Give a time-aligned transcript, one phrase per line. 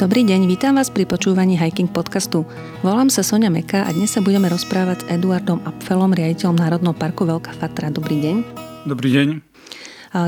[0.00, 2.48] Dobrý deň, vítam vás pri počúvaní Hiking podcastu.
[2.80, 7.28] Volám sa Sonia Meka a dnes sa budeme rozprávať s Eduardom Apfelom, riaditeľom Národného parku
[7.28, 7.92] Veľká Fatra.
[7.92, 8.36] Dobrý deň.
[8.88, 9.28] Dobrý deň.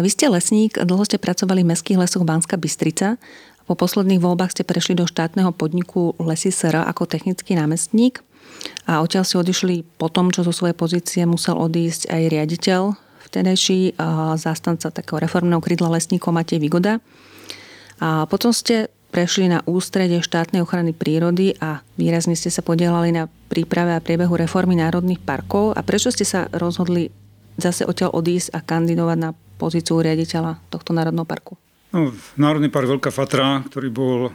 [0.05, 3.17] Vy ste lesník, dlho ste pracovali v Mestských lesoch Banská Bystrica.
[3.65, 8.21] Po posledných voľbách ste prešli do štátneho podniku Lesy SR ako technický námestník
[8.85, 12.93] a odtiaľ si odišli po tom, čo zo svojej pozície musel odísť aj riaditeľ
[13.25, 13.97] vtedajší
[14.37, 17.01] zástanca takého reformného krídla lesníkov Matej Vigoda.
[18.05, 23.29] A potom ste prešli na ústredie štátnej ochrany prírody a výrazne ste sa podielali na
[23.53, 25.77] príprave a priebehu reformy národných parkov.
[25.77, 27.13] A prečo ste sa rozhodli
[27.61, 29.31] zase odtiaľ odísť a kandidovať na
[29.61, 31.61] pozíciu riaditeľa tohto národného parku?
[31.93, 32.09] No,
[32.41, 34.35] Národný park Veľká Fatra, ktorý bol eh,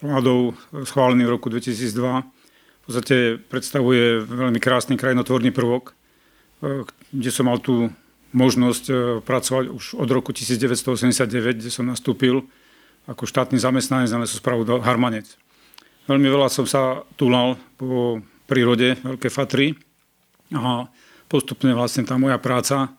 [0.00, 0.56] vládou
[0.88, 7.60] schválený v roku 2002, v podstate predstavuje veľmi krásny krajinotvorný prvok, eh, kde som mal
[7.60, 7.92] tú
[8.32, 12.48] možnosť eh, pracovať už od roku 1989, kde som nastúpil
[13.08, 15.24] ako štátny zamestnanec na lesosprávu do Harmanec.
[16.04, 19.76] Veľmi veľa som sa túlal po prírode Veľké Fatry
[20.52, 20.88] a
[21.28, 22.92] postupne vlastne tá moja práca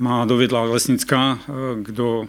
[0.00, 1.38] ma doviedla lesnická, e,
[1.84, 2.26] kto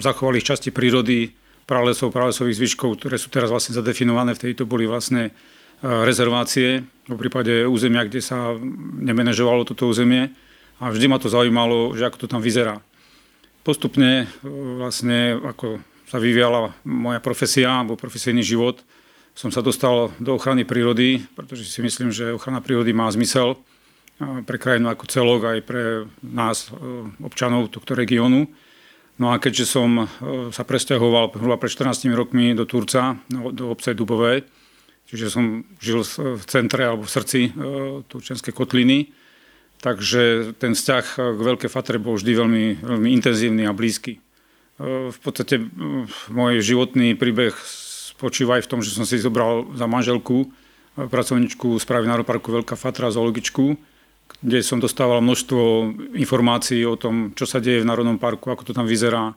[0.00, 1.32] zachovali časti prírody
[1.64, 4.36] pralesov, pralesových zvyškov, ktoré sú teraz vlastne zadefinované.
[4.36, 5.32] V tejto boli vlastne e,
[5.80, 8.56] rezervácie, v prípade územia, kde sa
[9.00, 10.32] nemenežovalo toto územie.
[10.82, 12.82] A vždy ma to zaujímalo, že ako to tam vyzerá.
[13.62, 14.48] Postupne e,
[14.80, 18.84] vlastne, ako sa vyvíjala moja profesia alebo profesijný život,
[19.34, 23.58] som sa dostal do ochrany prírody, pretože si myslím, že ochrana prírody má zmysel
[24.46, 26.78] pre krajinu ako celok, aj pre nás, e,
[27.18, 28.46] občanov tohto regiónu.
[29.18, 30.06] No a keďže som e,
[30.54, 34.46] sa presťahoval hruba pred 14 rokmi do Turca, no, do obce Dubové,
[35.10, 37.52] čiže som žil v centre alebo v srdci e,
[38.06, 39.10] Turčenskej kotliny,
[39.82, 44.22] takže ten vzťah k Veľké Fatre bol vždy veľmi, veľmi intenzívny a blízky.
[44.78, 45.62] V podstate
[46.34, 47.54] môj životný príbeh
[48.14, 50.50] spočíva aj v tom, že som si zobral za manželku
[50.98, 53.78] pracovničku správy Národného parku Veľká Fatra, zoologičku,
[54.42, 55.62] kde som dostával množstvo
[56.18, 59.34] informácií o tom, čo sa deje v Národnom parku, ako to tam vyzerá,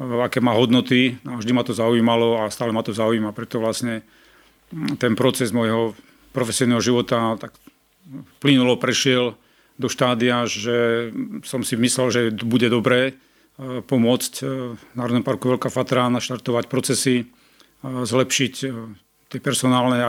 [0.00, 1.20] aké má hodnoty.
[1.28, 3.36] A vždy ma to zaujímalo a stále ma to zaujíma.
[3.36, 4.00] Preto vlastne
[4.96, 5.92] ten proces môjho
[6.32, 7.52] profesionálneho života tak
[8.40, 9.36] plynulo prešiel
[9.76, 11.10] do štádia, že
[11.44, 13.16] som si myslel, že bude dobré
[13.84, 14.44] pomôcť e,
[14.96, 17.24] Národnému parku Veľká Fatra naštartovať procesy, e,
[17.84, 18.54] zlepšiť
[19.30, 20.00] tie personálne,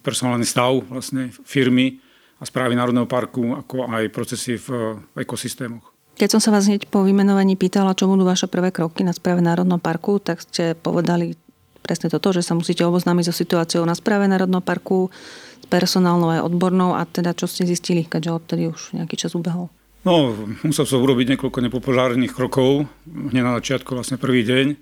[0.00, 2.00] personálny stav vlastne firmy
[2.40, 5.92] a správy Národného parku, ako aj procesy v ekosystémoch.
[6.16, 9.44] Keď som sa vás hneď po vymenovaní pýtala, čo budú vaše prvé kroky na správe
[9.44, 11.36] Národného parku, tak ste povedali
[11.84, 15.12] presne toto, že sa musíte oboznámiť so situáciou na správe Národného parku,
[15.60, 19.68] s personálnou aj odbornou a teda čo ste zistili, keďže odtedy už nejaký čas ubehol.
[20.06, 24.78] No, musel som urobiť niekoľko nepopulárnych krokov, hneď na začiatku, vlastne prvý deň,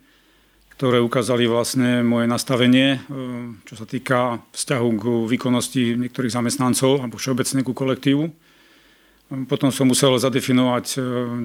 [0.77, 3.09] ktoré ukázali vlastne moje nastavenie, e,
[3.65, 8.25] čo sa týka vzťahu k výkonnosti niektorých zamestnancov alebo všeobecne ku kolektívu.
[9.49, 10.97] Potom som musel zadefinovať e,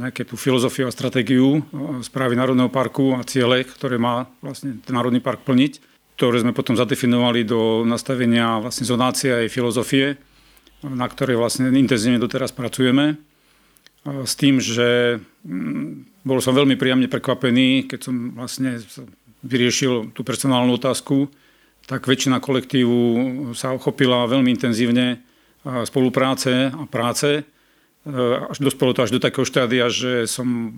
[0.04, 4.92] nejaké tú filozofiu a stratégiu e, správy Národného parku a ciele, ktoré má vlastne ten
[4.92, 5.80] Národný park plniť,
[6.20, 10.20] ktoré sme potom zadefinovali do nastavenia vlastne zonácie aj filozofie,
[10.84, 13.29] na ktorej vlastne intenzívne doteraz pracujeme
[14.06, 18.80] s tým, že mm, bol som veľmi príjemne prekvapený, keď som vlastne
[19.44, 21.32] vyriešil tú personálnu otázku,
[21.88, 23.00] tak väčšina kolektívu
[23.58, 25.26] sa ochopila veľmi intenzívne
[25.90, 27.42] spolupráce a práce.
[27.42, 27.44] E,
[28.46, 30.72] až dospelo to až do takého štádia, že som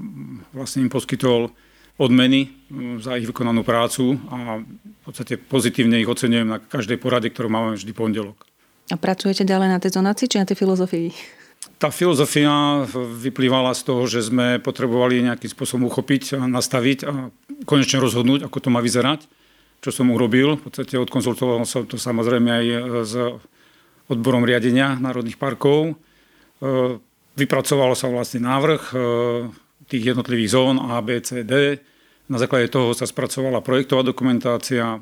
[0.55, 1.51] vlastne im poskytol
[1.99, 7.29] odmeny mm, za ich vykonanú prácu a v podstate pozitívne ich ocenujem na každej porade,
[7.29, 8.47] ktorú máme vždy pondelok.
[8.89, 11.40] A pracujete ďalej na tej zonácii či na tej filozofii?
[11.81, 17.33] Tá filozofia vyplývala z toho, že sme potrebovali nejakým spôsobom uchopiť nastaviť a
[17.65, 19.25] konečne rozhodnúť, ako to má vyzerať,
[19.81, 20.61] čo som urobil.
[20.61, 22.65] V podstate odkonzultoval som to samozrejme aj
[23.01, 23.13] s
[24.05, 25.97] odborom riadenia národných parkov.
[26.61, 27.01] E,
[27.41, 28.95] vypracoval sa vlastne návrh e,
[29.89, 31.81] tých jednotlivých zón A, B, C, D.
[32.29, 35.01] Na základe toho sa spracovala projektová dokumentácia,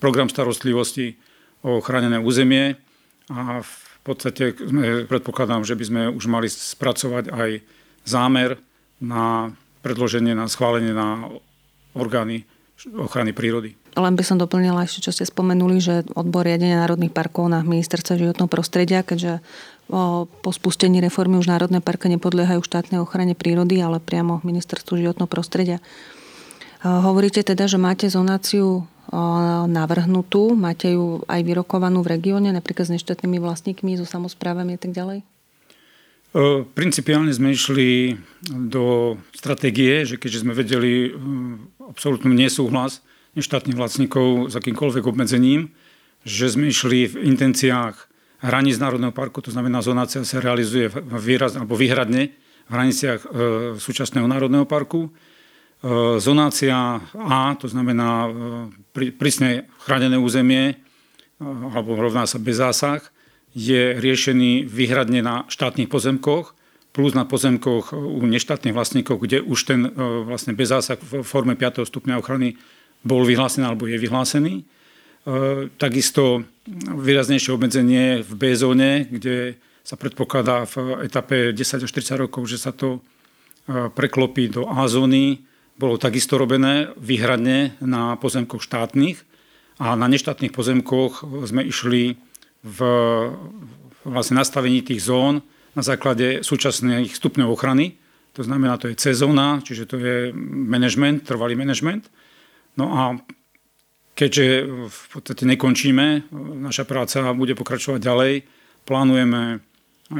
[0.00, 1.20] program starostlivosti
[1.60, 2.80] o chránené územie
[3.28, 3.60] a
[4.02, 4.58] v podstate
[5.06, 7.50] predpokladám, že by sme už mali spracovať aj
[8.02, 8.58] zámer
[8.98, 9.54] na
[9.86, 11.30] predloženie, na schválenie na
[11.94, 12.42] orgány
[12.98, 13.78] ochrany prírody.
[13.94, 18.18] Len by som doplnila ešte, čo ste spomenuli, že odbor riadenia národných parkov na ministerstva
[18.18, 19.38] životného prostredia, keďže
[20.42, 25.78] po spustení reformy už národné parky nepodliehajú štátnej ochrane prírody, ale priamo ministerstvu životného prostredia.
[26.82, 28.88] Hovoríte teda, že máte zonáciu
[29.68, 30.56] navrhnutú?
[30.56, 35.20] Máte ju aj vyrokovanú v regióne, napríklad s neštátnymi vlastníkmi, so samozprávami a tak ďalej?
[36.72, 38.16] Principiálne sme išli
[38.48, 41.12] do stratégie, že keďže sme vedeli
[41.84, 43.04] absolútny nesúhlas
[43.36, 45.68] neštátnych vlastníkov s akýmkoľvek obmedzením,
[46.24, 48.08] že sme išli v intenciách
[48.42, 50.88] hraníc Národného parku, to znamená zonácia sa realizuje
[51.20, 52.32] výraz, alebo výhradne
[52.66, 53.28] v hraniciach e,
[53.76, 55.12] súčasného Národného parku.
[55.82, 60.74] E, zonácia A, to znamená e, prísne chránené územie, e,
[61.42, 63.02] alebo rovná sa bez zásah,
[63.50, 66.54] je riešený výhradne na štátnych pozemkoch,
[66.94, 69.80] plus na pozemkoch u neštátnych vlastníkov, kde už ten
[70.28, 71.88] vlastne bez zásah v forme 5.
[71.88, 72.60] stupňa ochrany
[73.00, 74.64] bol vyhlásený alebo je vyhlásený.
[75.80, 76.44] Takisto
[76.92, 82.60] výraznejšie obmedzenie v B zóne, kde sa predpokladá v etape 10 až 40 rokov, že
[82.60, 83.00] sa to
[83.96, 85.40] preklopí do A zóny.
[85.80, 89.24] Bolo takisto robené výhradne na pozemkoch štátnych
[89.80, 92.20] a na neštátnych pozemkoch sme išli
[92.62, 92.78] v
[94.04, 95.42] vlastne nastavení tých zón
[95.72, 97.96] na základe súčasných stupňov ochrany.
[98.36, 100.16] To znamená, to je C zóna, čiže to je
[100.48, 102.08] management, trvalý management.
[102.76, 103.02] No a
[104.16, 104.44] keďže
[104.88, 108.32] v podstate nekončíme, naša práca bude pokračovať ďalej,
[108.84, 109.60] plánujeme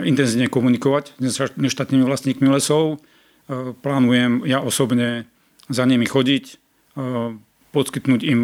[0.05, 3.01] intenzívne komunikovať s neštátnymi vlastníkmi lesov,
[3.85, 5.29] plánujem ja osobne
[5.73, 6.61] za nimi chodiť,
[7.73, 8.41] poskytnúť im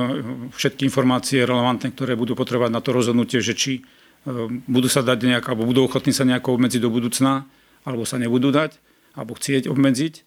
[0.51, 3.85] všetky informácie relevantné, ktoré budú potrebovať na to rozhodnutie, že či
[4.27, 7.47] Ehm, budú sa dať nejak, alebo budú ochotní sa nejako obmedziť do budúcna,
[7.87, 8.75] alebo sa nebudú dať,
[9.15, 10.27] alebo chcieť obmedziť.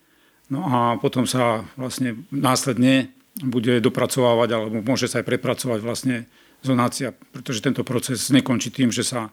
[0.52, 6.28] No a potom sa vlastne následne bude dopracovávať, alebo môže sa aj prepracovať vlastne
[6.66, 9.32] zonácia, pretože tento proces nekončí tým, že sa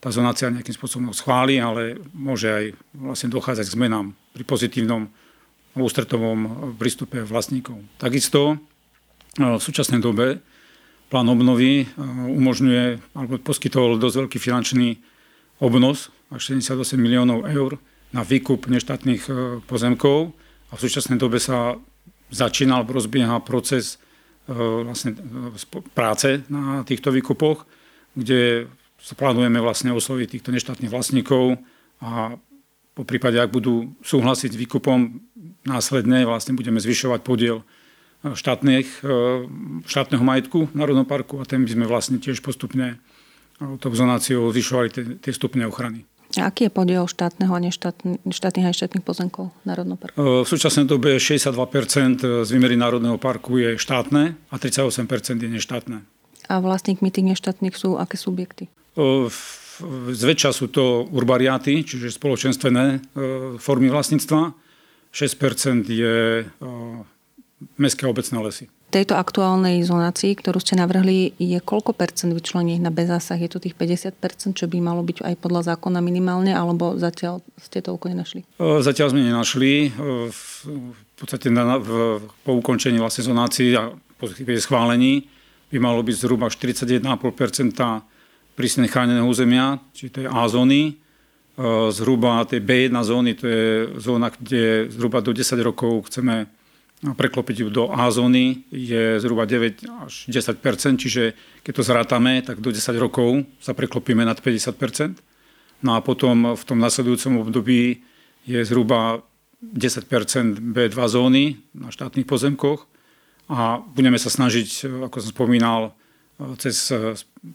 [0.00, 2.64] tá zonácia nejakým spôsobom schváli, ale môže aj
[2.96, 5.12] vlastne dochádzať k zmenám pri pozitívnom
[5.78, 7.78] ústretovom prístupe vlastníkov.
[8.00, 8.58] Takisto
[9.38, 10.42] v súčasnej dobe
[11.10, 11.86] plán obnovy e,
[12.38, 14.88] umožňuje, alebo poskytol dosť veľký finančný
[15.58, 17.82] obnos, až 78 miliónov eur
[18.14, 19.30] na výkup neštátnych e,
[19.66, 20.30] pozemkov
[20.70, 21.74] a v súčasnej dobe sa
[22.30, 23.98] začína alebo rozbieha proces
[24.46, 25.18] e, vlastne
[25.94, 27.66] práce na týchto výkupoch,
[28.14, 28.70] kde
[29.02, 31.58] sa plánujeme vlastne osloviť týchto neštátnych vlastníkov
[32.02, 32.38] a
[32.94, 34.98] po prípade, ak budú súhlasiť s výkupom,
[35.64, 37.62] následne vlastne budeme zvyšovať podiel
[38.20, 39.48] štátnych, e,
[39.88, 43.00] štátneho majetku Národného parku a ten by sme vlastne tiež postupne
[43.60, 46.08] tou zonáciou zvyšovali tie, tie stupne ochrany.
[46.38, 50.16] A aký je podiel štátneho a neštátnych štátnych a štátnych pozemkov Národného parku?
[50.16, 55.98] E, v súčasnej dobe 62% z výmery Národného parku je štátne a 38% je neštátne.
[56.50, 58.70] A vlastníkmi tých neštátnych sú aké subjekty?
[58.94, 59.26] E,
[60.12, 63.00] zväčša sú to urbariáty, čiže spoločenstvené
[63.56, 64.52] formy vlastníctva.
[65.10, 66.46] 6% je
[67.76, 68.64] mestské obecné lesy.
[68.90, 73.38] Tejto aktuálnej zonácii, ktorú ste navrhli, je koľko percent vyčlených na bezásah?
[73.38, 77.38] Je to tých 50 percent, čo by malo byť aj podľa zákona minimálne, alebo zatiaľ
[77.54, 78.42] ste toľko nenašli?
[78.58, 79.94] Zatiaľ sme nenašli.
[79.94, 85.30] V podstate na, v, po ukončení vlastne zonácii a po schválení
[85.70, 87.06] by malo byť zhruba 41,5
[88.58, 90.98] prísne chráneného územia, či to je A zóny.
[91.92, 93.64] Zhruba tej B1 zóny, to je
[94.00, 96.48] zóna, kde zhruba do 10 rokov chceme
[97.00, 98.64] preklopiť ju do A zóny.
[98.72, 104.24] Je zhruba 9 až 10 čiže keď to zrátame, tak do 10 rokov sa preklopíme
[104.24, 105.20] nad 50%
[105.80, 108.04] No a potom v tom nasledujúcom období
[108.44, 109.24] je zhruba
[109.64, 110.08] 10
[110.60, 112.84] B2 zóny na štátnych pozemkoch.
[113.50, 115.96] A budeme sa snažiť, ako som spomínal,
[116.56, 116.92] cez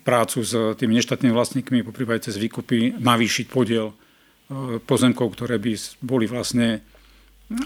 [0.05, 3.95] prácu s tými neštátnymi vlastníkmi, poprípade cez výkupy, navýšiť podiel e,
[4.81, 5.73] pozemkov, ktoré by
[6.05, 6.85] boli vlastne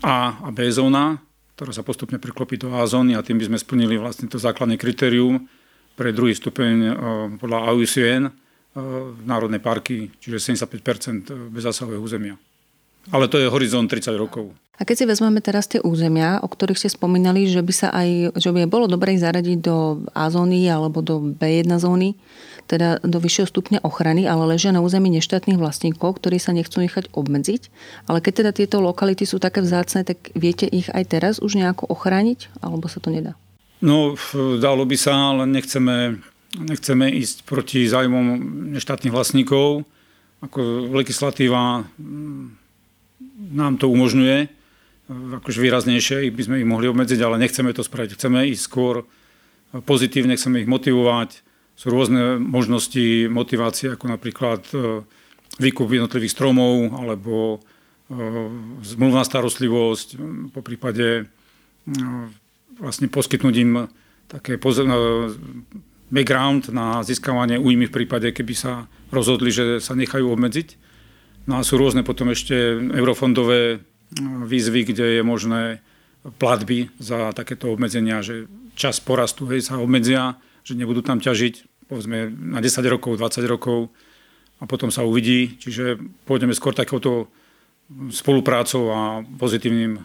[0.04, 1.20] A a B zóna
[1.60, 4.80] ktorá sa postupne preklopí do A zóny a tým by sme splnili vlastne to základné
[4.80, 5.44] kritérium
[6.00, 6.92] pre druhý stupeň e,
[7.36, 8.34] podľa AUCN e,
[9.28, 12.40] národné parky, čiže 75 bezzásahového územia.
[13.12, 14.56] Ale to je horizont 30 rokov.
[14.80, 18.40] A keď si vezmeme teraz tie územia, o ktorých ste spomínali, že by sa aj,
[18.40, 22.16] že by bolo dobre ich zaradiť do A zóny alebo do B1 zóny,
[22.72, 27.12] teda do vyššieho stupňa ochrany, ale ležia na území neštátnych vlastníkov, ktorí sa nechcú nechať
[27.12, 27.62] obmedziť.
[28.08, 31.92] Ale keď teda tieto lokality sú také vzácne, tak viete ich aj teraz už nejako
[31.92, 33.36] ochrániť, alebo sa to nedá?
[33.84, 34.16] No,
[34.64, 36.24] dalo by sa, ale nechceme,
[36.56, 38.40] nechceme ísť proti zájmom
[38.72, 39.84] neštátnych vlastníkov.
[40.40, 42.46] Ako legislatíva mm,
[43.60, 44.59] nám to umožňuje,
[45.10, 48.14] akože výraznejšie by sme ich mohli obmedziť, ale nechceme to spraviť.
[48.14, 49.10] Chceme ísť skôr
[49.74, 51.42] pozitívne, chceme ich motivovať,
[51.80, 55.00] sú rôzne možnosti motivácie, ako napríklad e,
[55.64, 57.58] výkup jednotlivých stromov alebo e,
[58.84, 60.08] zmluvná starostlivosť,
[60.52, 61.24] po prípade e,
[62.84, 63.88] vlastne poskytnúť im
[64.28, 64.60] také
[66.12, 70.76] background na získavanie újmy v prípade, keby sa rozhodli, že sa nechajú obmedziť.
[71.48, 73.82] No a sú rôzne potom ešte eurofondové
[74.46, 75.62] výzvy, kde je možné
[76.42, 82.30] platby za takéto obmedzenia, že čas porastu hej, sa obmedzia, že nebudú tam ťažiť povedzme
[82.30, 83.90] na 10 rokov, 20 rokov
[84.62, 85.58] a potom sa uvidí.
[85.58, 85.98] Čiže
[86.30, 87.34] pôjdeme skôr takouto
[88.14, 89.98] spoluprácou a pozitívnym,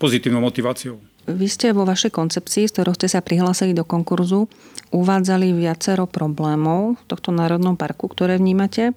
[0.00, 0.96] pozitívnou motiváciou.
[1.28, 4.48] Vy ste vo vašej koncepcii, z ktorou ste sa prihlásili do konkurzu,
[4.96, 8.96] uvádzali viacero problémov v tohto národnom parku, ktoré vnímate.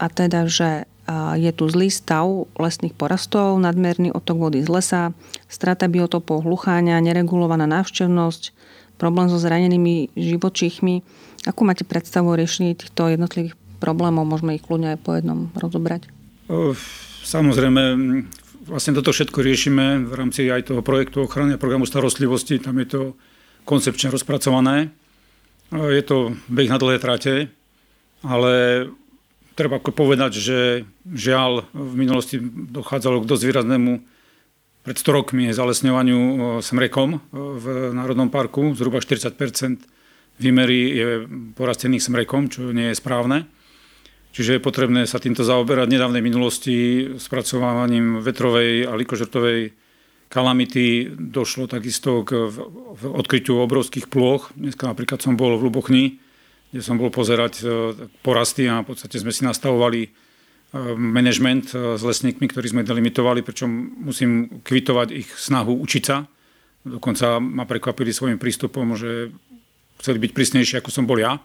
[0.00, 0.88] A teda, že
[1.40, 5.02] je tu zlý stav lesných porastov, nadmerný otok vody z lesa,
[5.48, 8.52] strata biotopov, hlucháňa, neregulovaná návštevnosť,
[9.00, 11.00] problém so zranenými živočíchmi.
[11.48, 14.28] Akú máte predstavu o riešení týchto jednotlivých problémov?
[14.28, 16.12] Môžeme ich kľudne aj po jednom rozobrať.
[17.24, 17.82] Samozrejme,
[18.68, 22.60] vlastne toto všetko riešime v rámci aj toho projektu ochrany a programu starostlivosti.
[22.60, 23.00] Tam je to
[23.64, 24.92] koncepčne rozpracované.
[25.72, 27.52] Je to beh na dlhé trate,
[28.24, 28.52] ale
[29.58, 30.58] treba povedať, že
[31.10, 32.38] žiaľ v minulosti
[32.70, 33.92] dochádzalo k dosť výraznému
[34.86, 36.18] pred 100 rokmi zalesňovaniu
[36.62, 38.78] smrekom v Národnom parku.
[38.78, 39.82] Zhruba 40%
[40.38, 41.06] výmery je
[41.58, 43.50] porastených smrekom, čo nie je správne.
[44.30, 45.90] Čiže je potrebné sa týmto zaoberať.
[45.90, 46.76] V nedávnej minulosti
[47.18, 49.74] spracovávaním vetrovej a likožrtovej
[50.30, 52.46] kalamity došlo takisto k
[53.02, 54.54] odkryťu obrovských plôch.
[54.54, 56.22] Dneska napríklad som bol v Lubochni,
[56.68, 57.66] kde som bol pozerať e,
[58.20, 60.08] porasty a v podstate sme si nastavovali e,
[60.94, 63.68] management e, s lesníkmi, ktorí sme delimitovali, pričom
[64.04, 66.28] musím kvitovať ich snahu učiť sa.
[66.84, 69.32] Dokonca ma prekvapili svojim prístupom, že
[69.98, 71.40] chceli byť prísnejší, ako som bol ja,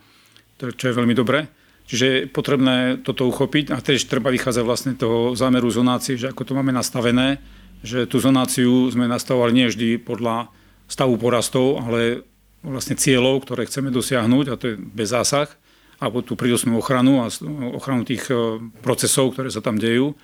[0.60, 1.48] čo je veľmi dobré.
[1.84, 6.48] Čiže je potrebné toto uchopiť a tiež treba vychádzať vlastne toho zámeru zonácie, že ako
[6.48, 7.44] to máme nastavené,
[7.84, 10.48] že tú zonáciu sme nastavovali nie vždy podľa
[10.88, 12.24] stavu porastov, ale
[12.64, 15.52] vlastne cieľov, ktoré chceme dosiahnuť a to je bez zásah,
[16.00, 17.32] alebo tú prírodnú ochranu a
[17.76, 20.16] ochranu tých e, procesov, ktoré sa tam dejú.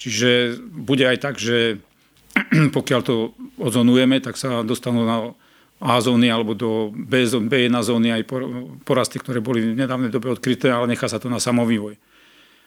[0.00, 1.82] Čiže bude aj tak, že
[2.76, 5.34] pokiaľ to odzonujeme, tak sa dostanú na
[5.80, 8.28] a zóny alebo do B, B1 zóny aj
[8.84, 11.96] porasty, ktoré boli v nedávnej dobe odkryté, ale nechá sa to na samovývoj.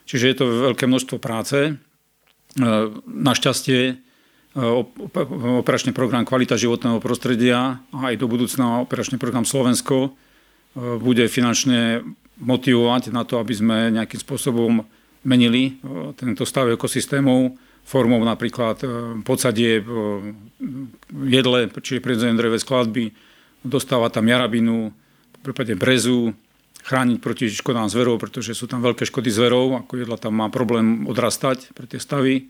[0.09, 1.57] Čiže je to veľké množstvo práce.
[1.69, 1.71] E,
[3.05, 4.01] našťastie
[4.53, 10.10] operačný program Kvalita životného prostredia a aj do budúcna operačný program Slovensko e,
[11.01, 12.05] bude finančne
[12.38, 14.86] motivovať na to, aby sme nejakým spôsobom
[15.24, 15.79] menili
[16.19, 18.86] tento stav ekosystémov, formou napríklad e,
[19.25, 19.83] podsadie e,
[21.27, 23.12] jedle, čiže prirodzené drevé skladby,
[23.65, 24.93] dostáva tam jarabinu,
[25.43, 26.31] prípade brezu,
[26.83, 31.03] chrániť proti škodám zverov, pretože sú tam veľké škody zverov, ako jedla tam má problém
[31.07, 32.48] odrastať pre tie stavy.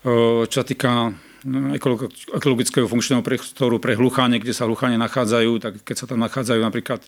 [0.00, 1.12] Čo sa týka
[1.44, 1.76] no,
[2.32, 7.04] ekologického funkčného priestoru pre hlucháne, kde sa hlucháne nachádzajú, tak keď sa tam nachádzajú napríklad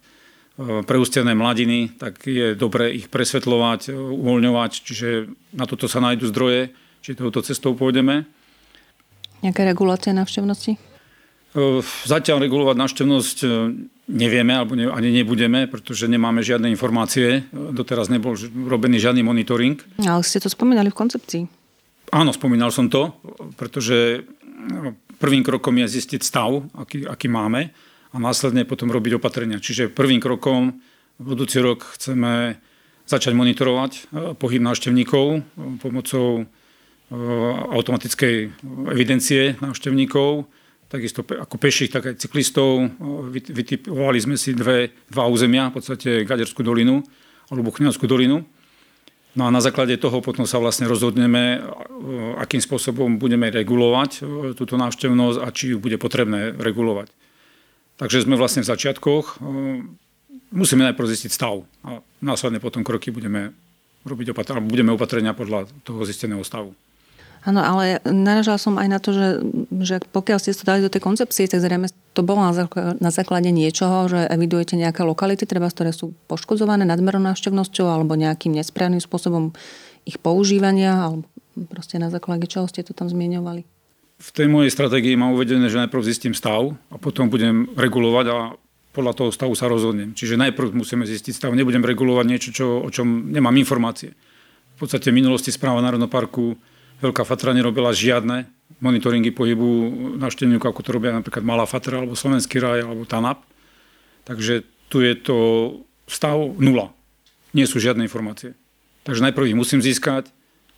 [0.85, 7.19] preústené mladiny, tak je dobre ich presvetľovať, uvoľňovať, čiže na toto sa nájdú zdroje či
[7.19, 8.29] touto cestou pôjdeme.
[9.43, 10.79] Nejaká regulácia návštevnosti?
[12.07, 13.37] Zatiaľ regulovať návštevnosť
[14.09, 17.45] nevieme, alebo ne, ani nebudeme, pretože nemáme žiadne informácie.
[17.53, 19.83] Doteraz nebol robený žiadny monitoring.
[20.01, 21.62] Ale ste to spomínali v koncepcii.
[22.13, 23.17] Áno, spomínal som to,
[23.57, 24.29] pretože
[25.17, 27.73] prvým krokom je zistiť stav, aký, aký máme
[28.13, 29.59] a následne potom robiť opatrenia.
[29.59, 30.77] Čiže prvým krokom
[31.17, 32.61] v budúci rok chceme
[33.09, 35.41] začať monitorovať pohyb návštevníkov
[35.81, 36.47] pomocou
[37.13, 38.35] Eh, automatickej
[38.89, 40.49] evidencie návštevníkov,
[40.89, 42.89] takisto ako peších, tak aj cyklistov.
[43.29, 47.05] Vytipovali sme si dve, dva územia, v podstate Gaderskú dolinu
[47.53, 48.49] alebo Chňanskú dolinu.
[49.33, 51.63] No a na základe toho potom sa vlastne rozhodneme, eh,
[52.37, 54.25] akým spôsobom budeme regulovať
[54.57, 57.09] túto návštevnosť a či ju bude potrebné regulovať.
[57.97, 59.39] Takže sme vlastne v začiatkoch.
[60.53, 63.55] Musíme najprv zistiť stav a následne potom kroky budeme
[64.03, 66.75] robiť opatrenia, budeme opatrenia podľa toho zisteného stavu.
[67.43, 69.29] Áno, ale naražala som aj na to, že,
[69.83, 72.39] že pokiaľ ste to dali do tej koncepcie, tak zrejme to bolo
[73.03, 78.55] na základe, niečoho, že evidujete nejaké lokality, treba, ktoré sú poškodzované nadmernou návštevnosťou alebo nejakým
[78.55, 79.51] nesprávnym spôsobom
[80.07, 81.27] ich používania, alebo
[81.67, 83.67] proste na základe čoho ste to tam zmieňovali?
[84.23, 88.37] V tej mojej stratégii mám uvedené, že najprv zistím stav a potom budem regulovať a
[88.95, 90.15] podľa toho stavu sa rozhodnem.
[90.15, 91.51] Čiže najprv musíme zistiť stav.
[91.59, 94.15] Nebudem regulovať niečo, čo, o čom nemám informácie.
[94.77, 96.55] V podstate v minulosti správa Národného parku
[97.03, 98.47] Veľká Fatra nerobila žiadne
[98.79, 99.91] monitoringy pohybu
[100.23, 103.43] návštevníkov, ako to robia napríklad Malá Fatra, alebo Slovenský raj, alebo TANAP.
[104.23, 105.37] Takže tu je to
[106.07, 106.95] stav nula.
[107.51, 108.55] Nie sú žiadne informácie.
[109.03, 110.31] Takže najprv ich musím získať,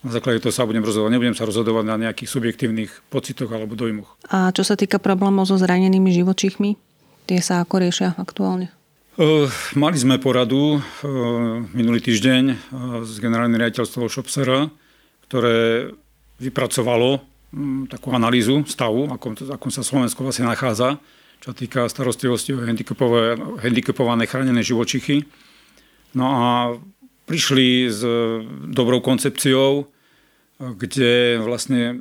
[0.05, 1.13] na základe toho sa budem rozhodovať.
[1.17, 4.21] Nebudem sa rozhodovať na nejakých subjektívnych pocitoch alebo dojmoch.
[4.29, 6.77] A čo sa týka problémov so zranenými živočíchmi,
[7.25, 8.69] tie sa ako riešia aktuálne?
[9.77, 10.81] Mali sme poradu
[11.73, 12.43] minulý týždeň
[13.01, 14.69] s generálnym riaditeľstvom Šopsera,
[15.31, 15.89] ktoré
[16.41, 17.23] vypracovalo
[17.53, 20.99] mm, takú analýzu stavu, akom, akom sa Slovensko vlastne nachádza,
[21.45, 22.63] čo týka starostlivosti o
[23.61, 25.29] handicapované chránené živočichy.
[26.17, 26.47] No a
[27.29, 28.01] prišli s
[28.71, 29.89] dobrou koncepciou,
[30.57, 32.01] kde vlastne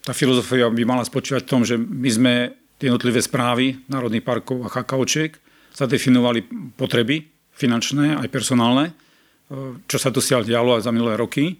[0.00, 2.34] tá filozofia by mala spočívať v tom, že my sme
[2.78, 5.34] jednotlivé správy národných parkov a chakaočiek
[5.74, 6.46] zadefinovali
[6.78, 8.94] potreby finančné aj personálne,
[9.90, 11.58] čo sa dosiaľ dialo aj za minulé roky.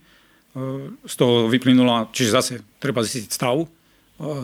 [1.05, 3.69] Z toho vyplynula, čiže zase treba zistiť stav,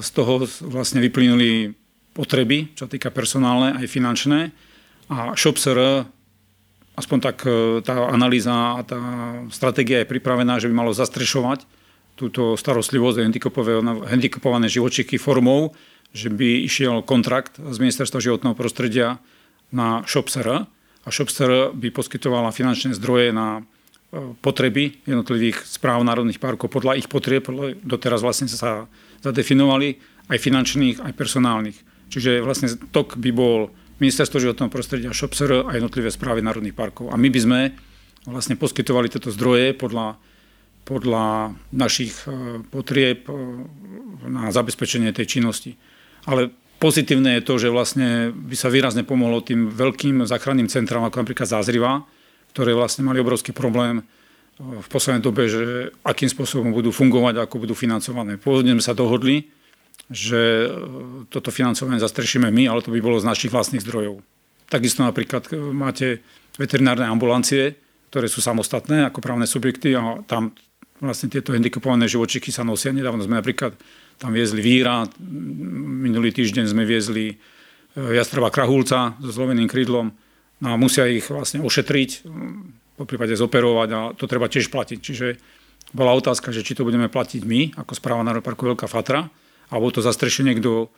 [0.01, 1.75] z toho vlastne vyplynuli
[2.15, 4.55] potreby, čo týka personálne aj finančné.
[5.11, 6.07] A ShopSR,
[6.95, 9.01] aspoň tak e, tá analýza a tá
[9.51, 11.67] stratégia je pripravená, že by malo zastrešovať
[12.15, 13.19] túto starostlivosť
[14.07, 15.75] handicapované živočichy formou,
[16.15, 19.19] že by išiel kontrakt z Ministerstva životného prostredia
[19.75, 20.71] na ShopSR
[21.05, 23.63] a ShopSR by poskytovala finančné zdroje na e,
[24.41, 27.47] potreby jednotlivých správ národných parkov podľa ich potrieb,
[27.83, 28.87] doteraz vlastne sa
[29.25, 29.99] zadefinovali
[30.31, 31.79] aj finančných, aj personálnych.
[32.13, 37.15] Čiže vlastne tok by bol Ministerstvo životného prostredia, ŠOPSR a jednotlivé správy národných parkov.
[37.15, 37.61] A my by sme
[38.27, 40.19] vlastne poskytovali tieto zdroje podľa,
[40.83, 43.33] podľa našich e, potrieb e,
[44.27, 45.79] na zabezpečenie tej činnosti.
[46.27, 46.51] Ale
[46.83, 51.47] pozitívne je to, že vlastne by sa výrazne pomohlo tým veľkým záchranným centrám, ako napríklad
[51.47, 52.03] Zázriva,
[52.55, 54.03] ktoré vlastne mali obrovský problém e,
[54.79, 58.39] v poslednej dobe, že akým spôsobom budú fungovať, ako budú financované.
[58.39, 59.51] Pôvodne sme sa dohodli,
[60.07, 60.69] že e,
[61.27, 64.23] toto financovanie zastrešíme my, ale to by bolo z našich vlastných zdrojov.
[64.71, 66.23] Takisto napríklad e, máte
[66.55, 67.75] veterinárne ambulancie,
[68.15, 70.55] ktoré sú samostatné ako právne subjekty a tam
[71.03, 72.95] vlastne tieto handicapované živočichy sa nosia.
[72.95, 73.75] Nedávno sme napríklad
[74.23, 75.03] tam viezli víra,
[76.07, 77.35] minulý týždeň sme viezli
[77.99, 80.15] jastrava krahulca so zlomeným krídlom
[80.63, 82.11] no a musia ich vlastne ošetriť,
[82.95, 84.99] po prípade zoperovať a to treba tiež platiť.
[85.03, 85.27] Čiže
[85.91, 89.27] bola otázka, že či to budeme platiť my, ako správa Národného parku Veľká Fatra,
[89.71, 90.91] alebo to zastrešie niekto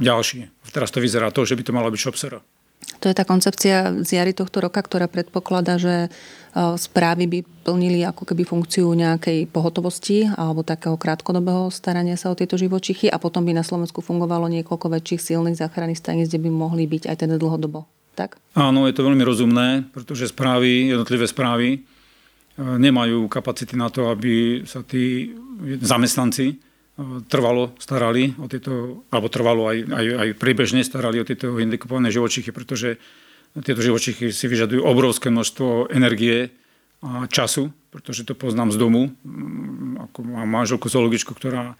[0.00, 0.48] ďalší.
[0.72, 2.40] Teraz to vyzerá to, že by to malo byť Shopsera.
[2.98, 6.08] To je tá koncepcia z jary tohto roka, ktorá predpokladá, že e,
[6.78, 12.58] správy by plnili ako keby funkciu nejakej pohotovosti alebo takého krátkodobého starania sa o tieto
[12.58, 16.90] živočichy a potom by na Slovensku fungovalo niekoľko väčších silných záchranných staníc, kde by mohli
[16.90, 17.86] byť aj teda dlhodobo.
[18.12, 18.36] Tak?
[18.52, 21.78] Áno, je to veľmi rozumné, pretože správy, jednotlivé správy e,
[22.60, 25.32] nemajú kapacity na to, aby sa tí
[25.80, 26.60] zamestnanci
[27.28, 32.52] trvalo starali o tieto, alebo trvalo aj, aj, aj priebežne starali o tieto handicapované živočichy,
[32.52, 33.00] pretože
[33.64, 36.52] tieto živočichy si vyžadujú obrovské množstvo energie
[37.02, 39.02] a času, pretože to poznám z domu,
[39.98, 41.74] ako mám manželku zoologičku, ktorá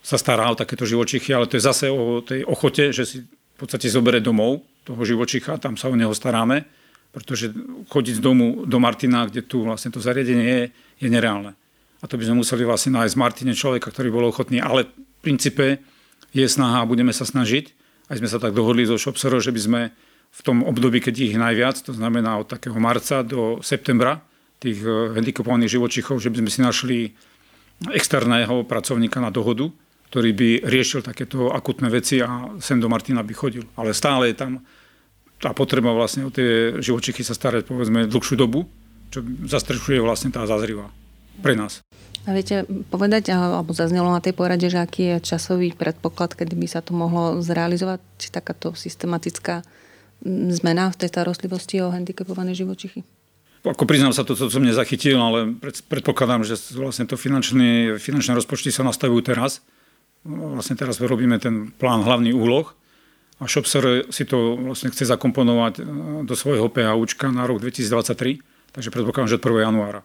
[0.00, 3.18] sa stará o takéto živočichy, ale to je zase o tej ochote, že si
[3.60, 6.64] v podstate zoberie domov toho živočicha, tam sa o neho staráme,
[7.12, 7.52] pretože
[7.92, 10.62] chodiť z domu do Martina, kde tu vlastne to zariadenie je,
[11.04, 11.52] je nereálne.
[12.00, 14.64] A to by sme museli vlastne nájsť Martine človeka, ktorý bol ochotný.
[14.64, 15.84] Ale v princípe
[16.32, 17.76] je snaha a budeme sa snažiť.
[18.08, 19.80] Aj sme sa tak dohodli so Shopsero, že by sme
[20.32, 24.24] v tom období, keď ich najviac, to znamená od takého marca do septembra,
[24.56, 26.98] tých eh, handicapovaných živočichov, že by sme si našli
[27.92, 29.68] externého pracovníka na dohodu,
[30.10, 33.62] ktorý by riešil takéto akutné veci a sem do Martina by chodil.
[33.78, 34.58] Ale stále je tam
[35.40, 38.66] tá potreba vlastne o tie živočichy sa starať povedzme dlhšiu dobu,
[39.14, 40.90] čo zastrešuje vlastne tá zazriva
[41.40, 41.80] pre nás.
[42.28, 46.68] A viete povedať, alebo zaznelo na tej porade, že aký je časový predpoklad, kedy by
[46.68, 49.64] sa to mohlo zrealizovať, či takáto systematická
[50.52, 53.00] zmena v tej starostlivosti o handicapované živočichy?
[53.64, 55.56] Ako priznám sa, to, to som nezachytil, ale
[55.88, 59.64] predpokladám, že vlastne to finančné, finančné rozpočty sa nastavujú teraz.
[60.24, 62.68] Vlastne teraz robíme ten plán hlavný úloh
[63.40, 65.82] a Shopser si to vlastne chce zakomponovať e,
[66.28, 68.36] do svojho PHUčka na rok 2023,
[68.76, 69.64] takže predpokladám, že od 1.
[69.72, 70.00] januára.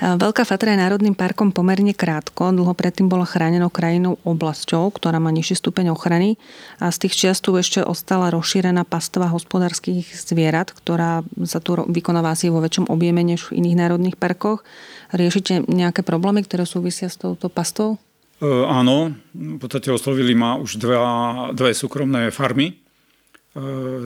[0.00, 2.56] Veľká Fatra je národným parkom pomerne krátko.
[2.56, 6.40] Dlho predtým bola chránenou krajinou oblasťou, ktorá má nižší stupeň ochrany
[6.80, 12.32] a z tých čiast tu ešte ostala rozšírená pastva hospodárskych zvierat, ktorá sa tu vykonáva
[12.32, 14.64] asi vo väčšom objeme než v iných národných parkoch.
[15.12, 18.00] Riešite nejaké problémy, ktoré súvisia s touto pastou?
[18.40, 22.72] E, áno, v podstate oslovili ma už dva, dve súkromné farmy.
[22.72, 22.74] E,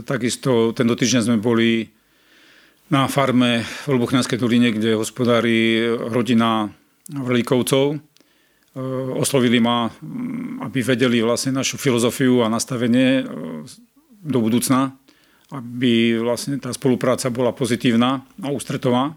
[0.03, 1.87] takisto tento týždeň sme boli
[2.91, 6.67] na farme v Lubuchňanskej doline, kde hospodári rodina
[7.15, 7.95] Vrlíkovcov.
[7.95, 7.99] E,
[9.15, 9.87] oslovili ma,
[10.67, 13.23] aby vedeli vlastne našu filozofiu a nastavenie
[14.19, 14.99] do budúcna,
[15.55, 19.15] aby vlastne tá spolupráca bola pozitívna a ústretová.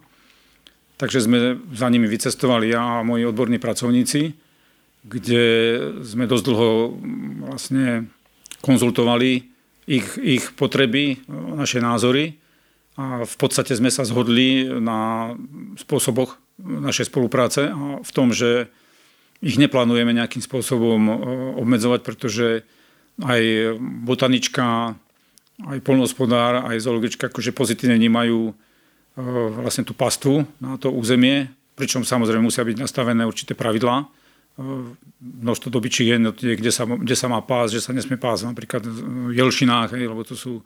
[1.01, 4.45] Takže sme za nimi vycestovali ja a moji odborní pracovníci,
[5.07, 5.43] kde
[6.03, 6.69] sme dosť dlho
[7.47, 8.11] vlastne
[8.59, 9.47] konzultovali
[9.87, 12.35] ich, ich potreby, naše názory
[12.99, 15.31] a v podstate sme sa zhodli na
[15.79, 18.67] spôsoboch našej spolupráce a v tom, že
[19.39, 21.13] ich neplánujeme nejakým spôsobom e,
[21.61, 22.65] obmedzovať, pretože
[23.21, 23.41] aj
[24.05, 24.97] botanička
[25.65, 28.53] aj polnospodár, aj zoologička akože pozitívne vnímajú
[29.57, 34.05] vlastne tú pastu na to územie, pričom samozrejme musia byť nastavené určité pravidlá.
[35.21, 38.41] Množstvo dobyčích kde sa, kde sa má pás, že sa nesmie pás.
[38.41, 40.65] Napríklad v Jelšinách, lebo to sú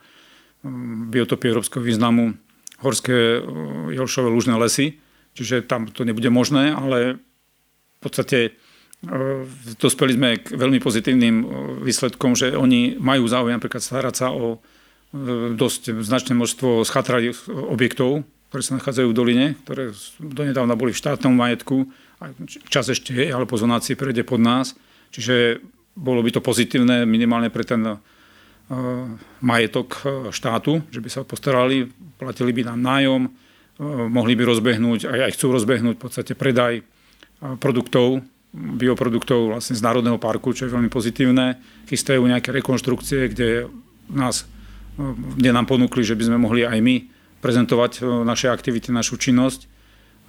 [1.11, 2.37] biotopy európskeho významu,
[2.79, 3.43] horské
[3.91, 4.95] jelšové lužné lesy,
[5.35, 7.19] čiže tam to nebude možné, ale
[7.97, 8.55] v podstate
[9.81, 11.35] dospeli sme k veľmi pozitívnym
[11.81, 14.61] výsledkom, že oni majú záujem napríklad starať sa o
[15.57, 18.23] dosť značné množstvo schatralých objektov,
[18.53, 21.89] ktoré sa nachádzajú v doline, ktoré donedávna boli v štátnom majetku,
[22.69, 24.77] čas ešte je, ale po zonácii prejde pod nás.
[25.11, 25.59] Čiže
[25.97, 27.99] bolo by to pozitívne minimálne pre ten
[29.43, 29.99] majetok
[30.31, 33.21] štátu, že by sa postarali, platili by nám nájom,
[34.07, 36.79] mohli by rozbehnúť, aj, aj chcú rozbehnúť v podstate predaj
[37.59, 38.23] produktov,
[38.55, 41.59] bioproduktov vlastne z Národného parku, čo je veľmi pozitívne.
[41.91, 43.67] Chystajú nejaké rekonštrukcie, kde
[44.07, 44.47] nás
[45.37, 46.95] kde nám ponúkli, že by sme mohli aj my
[47.39, 49.70] prezentovať naše aktivity, našu činnosť.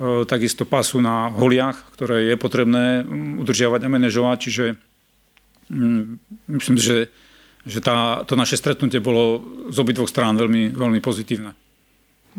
[0.02, 3.06] E, takisto pasu na holiach, ktoré je potrebné
[3.38, 4.64] udržiavať a manažovať, čiže
[6.50, 7.06] myslím, že,
[7.62, 9.38] že tá, to naše stretnutie bolo
[9.70, 11.54] z obidvoch strán veľmi, veľmi pozitívne.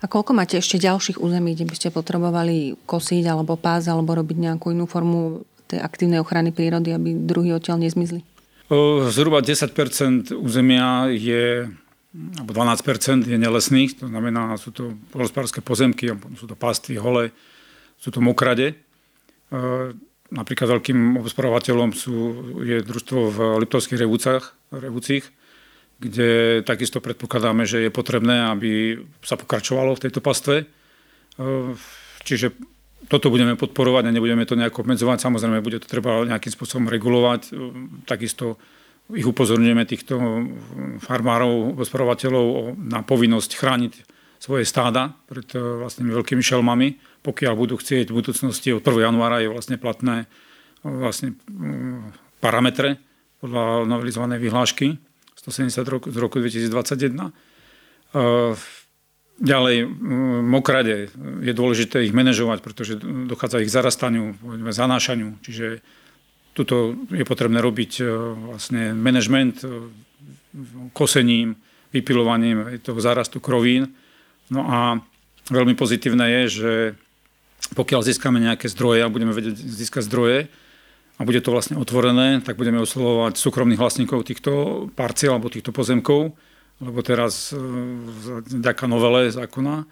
[0.03, 4.37] A koľko máte ešte ďalších území, kde by ste potrebovali kosiť alebo pás alebo robiť
[4.43, 8.25] nejakú inú formu tej aktívnej ochrany prírody, aby druhý odtiaľ nezmizli?
[9.07, 11.71] Zhruba 10% územia je
[12.13, 17.33] alebo 12% je nelesných, to znamená, sú to polospárske pozemky, sú to pasty, hole,
[18.03, 18.75] sú to mokrade.
[18.75, 18.75] E,
[20.35, 22.15] napríklad veľkým obspravovateľom sú,
[22.59, 25.23] je družstvo v Liptovských revúcach, revúcich,
[26.03, 30.55] kde takisto predpokladáme, že je potrebné, aby sa pokračovalo v tejto pastve.
[30.59, 30.65] E,
[32.27, 32.51] čiže
[33.07, 35.23] toto budeme podporovať a nebudeme to nejako obmedzovať.
[35.23, 37.41] Samozrejme, bude to treba nejakým spôsobom regulovať.
[37.47, 37.49] E,
[38.03, 38.59] takisto
[39.15, 40.15] ich upozorňujeme týchto
[41.03, 43.93] farmárov, hospodárovateľov na povinnosť chrániť
[44.43, 46.99] svoje stáda pred e, vlastnými veľkými šelmami.
[47.23, 49.07] Pokiaľ budú chcieť v budúcnosti od 1.
[49.07, 50.27] januára je vlastne platné
[50.83, 51.35] e, vlastne e,
[52.43, 52.99] parametre
[53.39, 54.99] podľa novelizovanej vyhlášky
[55.39, 57.31] 170 roku, z roku 2021.
[59.33, 59.77] Ďalej,
[60.45, 61.09] mokrade
[61.41, 64.37] je dôležité ich manažovať, pretože dochádza ich zarastaniu,
[64.71, 65.83] zanášaniu, čiže
[66.53, 68.05] Tuto je potrebné robiť
[68.53, 69.89] vlastne management e,
[70.93, 71.57] kosením,
[71.89, 73.89] vypilovaním toho zárastu krovín.
[74.51, 74.79] No a
[75.47, 76.71] veľmi pozitívne je, že
[77.77, 80.37] pokiaľ získame nejaké zdroje a budeme vedieť získať zdroje
[81.17, 84.51] a bude to vlastne otvorené, tak budeme oslovovať súkromných vlastníkov týchto
[84.97, 86.35] parciel alebo týchto pozemkov,
[86.83, 87.57] lebo teraz e,
[88.59, 89.85] vďaka novele zákona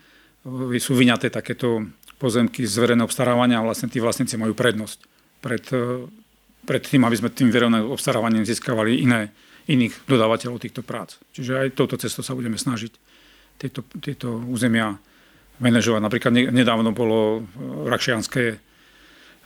[0.82, 1.86] sú vyňaté takéto
[2.18, 5.00] pozemky z verejného obstarávania a vlastne tí vlastníci majú prednosť
[5.38, 5.64] pred
[6.66, 9.34] pred tým, aby sme tým verejným obstarávaním získavali iné,
[9.66, 11.18] iných dodávateľov týchto prác.
[11.34, 12.94] Čiže aj touto cestou sa budeme snažiť
[13.62, 14.98] tieto, tieto územia
[15.62, 16.02] manažovať.
[16.02, 17.46] Napríklad nedávno bolo
[17.86, 18.58] Rakšianské,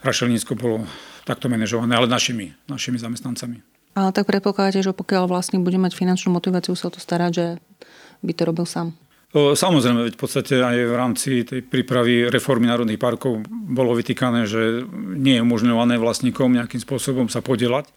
[0.00, 0.88] Rašelnícko bolo
[1.28, 3.60] takto manažované, ale našimi, našimi zamestnancami.
[3.96, 7.46] Ale tak predpokladáte, že pokiaľ vlastne bude mať finančnú motiváciu sa to starať, že
[8.24, 8.96] by to robil sám?
[9.36, 14.86] Samozrejme, veď v podstate aj v rámci tej prípravy reformy národných parkov bolo vytýkané, že
[14.96, 17.90] nie je umožňované vlastníkom nejakým spôsobom sa podielať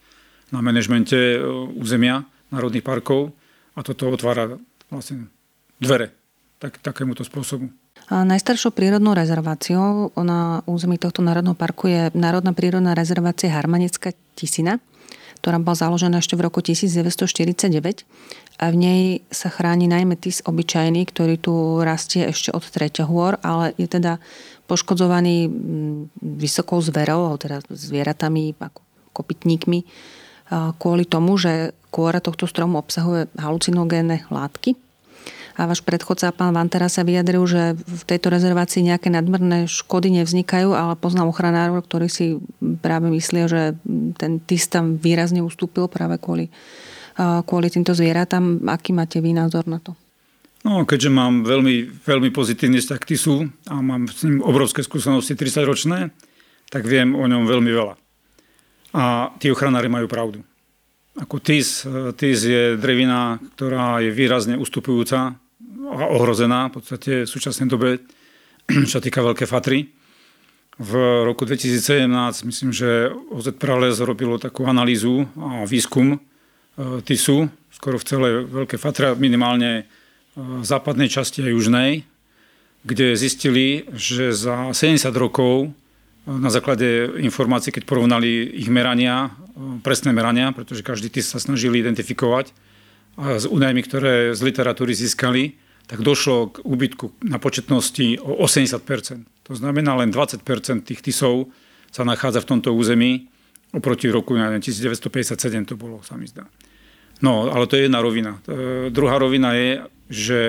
[0.51, 1.39] na manažmente
[1.79, 3.31] územia národných parkov
[3.77, 4.57] a toto otvára
[4.91, 5.31] vlastne
[5.79, 6.13] dvere
[6.59, 7.71] tak, takémuto spôsobu.
[8.11, 14.83] A najstaršou prírodnou rezerváciou na území tohto národného parku je Národná prírodná rezervácia Harmanecká Tisina,
[15.39, 18.03] ktorá bola založená ešte v roku 1949
[18.59, 22.63] a v nej sa chráni najmä tis obyčajný, ktorý tu rastie ešte od
[23.07, 24.19] hôr, ale je teda
[24.67, 25.47] poškodzovaný
[26.19, 28.83] vysokou zverou, teda zvieratami, ako
[29.15, 29.79] kopytníkmi,
[30.75, 34.88] kvôli tomu, že kôra tohto stromu obsahuje halucinogénne látky.
[35.59, 40.71] A váš predchodca, pán Vantera, sa vyjadril, že v tejto rezervácii nejaké nadmerné škody nevznikajú,
[40.71, 42.39] ale poznám ochranárov, ktorí si
[42.79, 43.75] práve myslia, že
[44.15, 46.47] ten tis tam výrazne ustúpil práve kvôli
[47.19, 48.63] kvôli týmto zvieratám.
[48.71, 49.95] Aký máte vy názor na to?
[50.63, 55.35] No, keďže mám veľmi, veľmi pozitívny vzťah k TISu a mám s ním obrovské skúsenosti
[55.35, 56.11] 30-ročné,
[56.67, 57.95] tak viem o ňom veľmi veľa.
[58.91, 60.43] A tí ochranári majú pravdu.
[61.15, 65.39] Ako TIS, TIS je drevina, ktorá je výrazne ustupujúca
[65.87, 68.03] ohrozená v podstate v súčasnej dobe,
[68.91, 69.87] čo týka Veľké Fatry.
[70.79, 70.91] V
[71.27, 72.07] roku 2017
[72.47, 76.23] myslím, že OZ Prales robilo takú analýzu a výskum
[76.79, 79.83] E, Tisu, skoro v celej Veľké Fatra, minimálne e,
[80.39, 82.07] v západnej časti a južnej,
[82.87, 85.69] kde zistili, že za 70 rokov e,
[86.31, 89.35] na základe informácií, keď porovnali ich merania,
[89.83, 92.55] presné merania, pretože každý tis sa snažili identifikovať
[93.19, 99.53] s údajmi, ktoré z literatúry získali, tak došlo k úbytku na početnosti o 80% To
[99.57, 100.45] znamená, len 20%
[100.85, 101.49] tých tisov
[101.89, 103.25] sa nachádza v tomto území,
[103.73, 105.33] oproti roku 1957
[105.65, 106.45] to bolo, sa mi zdá.
[107.25, 108.37] No, ale to je jedna rovina.
[108.45, 109.71] E, druhá rovina je,
[110.07, 110.39] že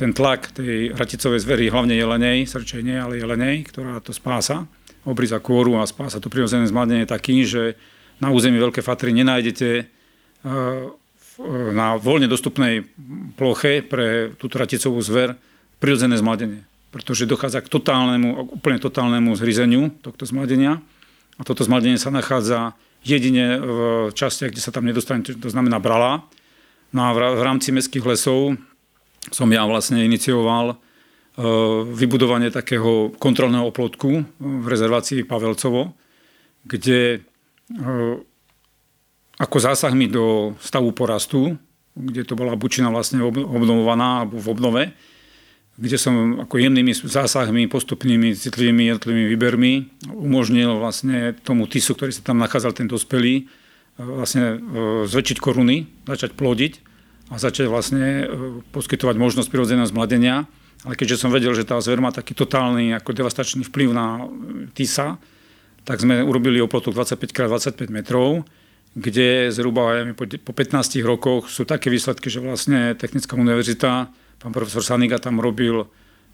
[0.00, 4.64] ten tlak tej raticovej zvery, hlavne jelenej, srčej nie, ale jelenej, ktorá to spása,
[5.04, 7.76] obriza kôru a spása to prirodzené zmladenie taký, že
[8.22, 9.84] na území Veľké Fatry nenájdete e,
[11.72, 12.88] na voľne dostupnej
[13.36, 15.36] ploche pre túto raticovú zver
[15.76, 16.64] prirodzené zmladenie.
[16.88, 20.80] Pretože dochádza k totálnemu, úplne totálnemu zhryzeniu tohto zmladenia.
[21.36, 22.72] A toto zmladenie sa nachádza
[23.04, 23.78] jedine v
[24.16, 26.24] častiach, kde sa tam nedostane, to znamená brala.
[26.96, 28.56] No a v rámci mestských lesov
[29.28, 30.76] som ja vlastne inicioval e,
[31.92, 35.92] vybudovanie takého kontrolného oplotku v rezervácii Pavelcovo,
[36.64, 37.18] kde e,
[39.36, 41.60] ako zásahmi do stavu porastu,
[41.96, 44.82] kde to bola bučina vlastne obnovovaná alebo v obnove,
[45.76, 49.72] kde som ako jemnými zásahmi, postupnými, citlivými, jednotlivými výbermi
[50.08, 53.44] umožnil vlastne tomu tisu, ktorý sa tam nachádzal, ten dospelý,
[54.00, 56.72] vlastne e, zväčšiť koruny, začať plodiť
[57.32, 58.24] a začať vlastne e,
[58.72, 60.48] poskytovať možnosť prirodzeného zmladenia.
[60.84, 64.22] Ale keďže som vedel, že tá zver má taký totálny ako devastačný vplyv na e,
[64.72, 65.20] tisa,
[65.84, 68.48] tak sme urobili oplotok 25x25 metrov,
[68.96, 74.08] kde zhruba po 15 rokoch sú také výsledky, že vlastne Technická univerzita,
[74.40, 75.84] pán profesor Saniga tam robil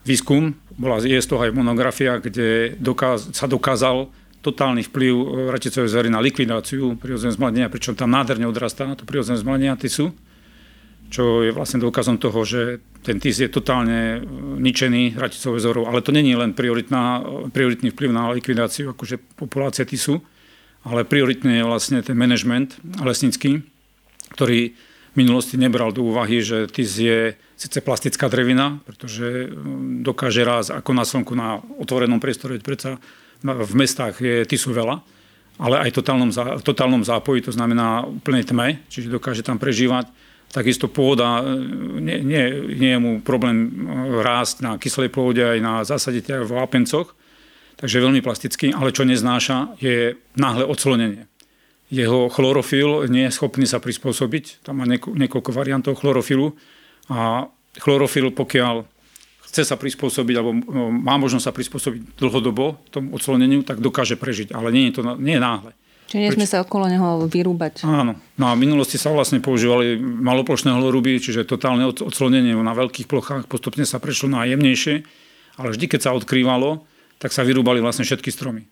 [0.06, 5.14] výskum, bola, je z toho aj monografia, kde dokáz, sa dokázal totálny vplyv
[5.50, 10.14] raticovej zvery na likvidáciu prirodzeného zmladenia, pričom tam nádherne odrastá to prirodzené zmladenia tisu,
[11.10, 14.18] čo je vlastne dôkazom toho, že ten tis je totálne e,
[14.58, 15.84] ničený raticovou zverou.
[15.86, 17.20] Ale to není len prioritná,
[17.52, 20.24] prioritný vplyv na likvidáciu akože populácie tisu,
[20.82, 23.62] ale prioritne je vlastne ten management lesnický,
[24.34, 24.74] ktorý
[25.12, 30.72] v minulosti nebral do úvahy, že tis je síce plastická drevina, pretože mm, dokáže raz
[30.72, 32.96] ako na slnku na otvorenom priestore, predsa
[33.42, 35.02] v mestách je tisu veľa,
[35.60, 36.30] ale aj totálnom,
[36.64, 40.08] totálnom zápoji, to znamená úplne tme, čiže dokáže tam prežívať.
[40.52, 41.60] Takisto pôda, e,
[42.00, 42.44] nie, nie,
[42.76, 43.70] nie je mu problém e,
[44.20, 47.12] rásť na kyslej pôde aj na zásaditeľ v vápencoch,
[47.82, 51.26] takže veľmi plastický, ale čo neznáša je náhle odslonenie.
[51.90, 56.54] Jeho chlorofil nie je schopný sa prispôsobiť, tam má niekoľko variantov chlorofilu
[57.10, 57.50] a
[57.82, 58.86] chlorofil, pokiaľ
[59.50, 64.54] chce sa prispôsobiť, alebo no, má možnosť sa prispôsobiť dlhodobo tomu odsloneniu, tak dokáže prežiť,
[64.54, 65.74] ale nie je to nie je náhle.
[66.08, 67.88] Čiže nesme sa okolo neho vyrúbať.
[67.88, 68.16] Áno.
[68.36, 73.48] No a v minulosti sa vlastne používali maloplošné hloruby, čiže totálne odslonenie na veľkých plochách,
[73.48, 75.04] postupne sa prešlo na jemnejšie,
[75.60, 76.84] ale vždy, keď sa odkrývalo,
[77.22, 78.66] tak sa vyrúbali vlastne všetky stromy.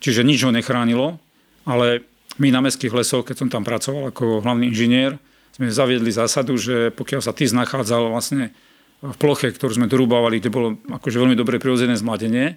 [0.00, 1.20] Čiže nič ho nechránilo,
[1.68, 2.00] ale
[2.40, 5.20] my na mestských lesoch, keď som tam pracoval ako hlavný inžinier,
[5.52, 8.56] sme zaviedli zásadu, že pokiaľ sa TIS nachádzal vlastne
[9.04, 12.56] v ploche, ktorú sme dorúbavali, kde bolo akože veľmi dobre prirodzené zmladenie,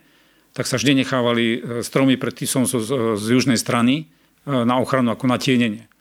[0.55, 2.77] tak sa vždy nechávali e, stromy pred TISom z,
[3.19, 4.03] z južnej strany e,
[4.47, 5.91] na ochranu ako na tienenie.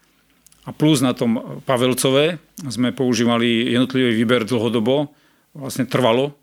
[0.68, 2.36] A plus na tom Pavelcové
[2.68, 5.08] sme používali jednotlivý výber dlhodobo,
[5.56, 6.36] vlastne trvalo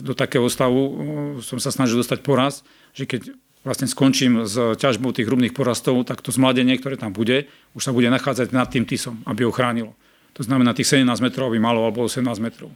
[0.00, 0.82] do takého stavu
[1.42, 2.62] som sa snažil dostať poraz,
[2.94, 7.50] že keď vlastne skončím s ťažbou tých hrubných porastov, tak to zmladenie, ktoré tam bude,
[7.76, 9.92] už sa bude nachádzať nad tým tisom, aby ho chránilo.
[10.38, 12.72] To znamená, tých 17 metrov by malo, alebo 18 metrov.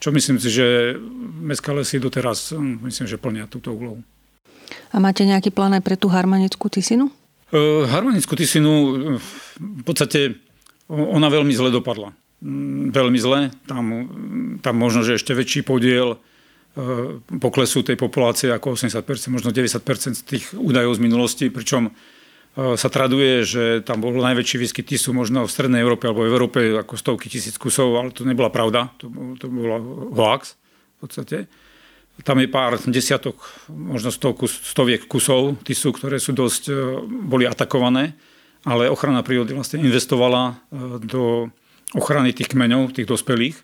[0.00, 0.96] Čo myslím si, že
[1.40, 4.00] mestská lesy doteraz, hm, myslím, že plnia túto úlohu.
[4.92, 7.12] A máte nejaký plán aj pre tú harmanickú tisinu?
[7.52, 8.72] Uh, harmanickú tisinu
[9.58, 10.36] v podstate
[10.90, 12.14] ona veľmi zle dopadla.
[12.44, 13.48] Mm, veľmi zle.
[13.64, 13.84] Tam,
[14.60, 16.16] tam možno, že ešte väčší podiel e,
[17.40, 19.80] poklesu tej populácie ako 80%, možno 90%
[20.12, 21.92] z tých údajov z minulosti, pričom e,
[22.76, 26.58] sa traduje, že tam bol najväčší výskyt tisu možno v Strednej Európe alebo v Európe
[26.76, 29.08] ako stovky tisíc kusov, ale to nebola pravda, to,
[29.40, 29.80] to bola
[30.12, 30.60] hoax
[31.00, 31.38] v podstate.
[32.20, 38.12] Tam je pár desiatok, možno stovku, stoviek kusov tisu, ktoré sú dosť, e, boli atakované,
[38.68, 40.58] ale ochrana prírody vlastne investovala
[41.00, 41.48] do
[41.94, 43.56] ochrany tých kmeňov, tých dospelých.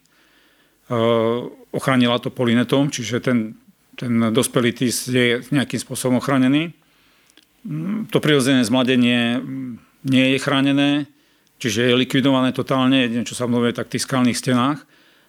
[1.72, 3.56] Ochránila to polinetom, čiže ten,
[3.96, 6.76] ten dospelý tis je nejakým spôsobom ochránený.
[7.62, 9.78] Mm, to prirodzené zmladenie mm,
[10.10, 10.90] nie je chránené,
[11.62, 14.82] čiže je likvidované totálne, jedine čo sa mluví tak v tých skalných stenách.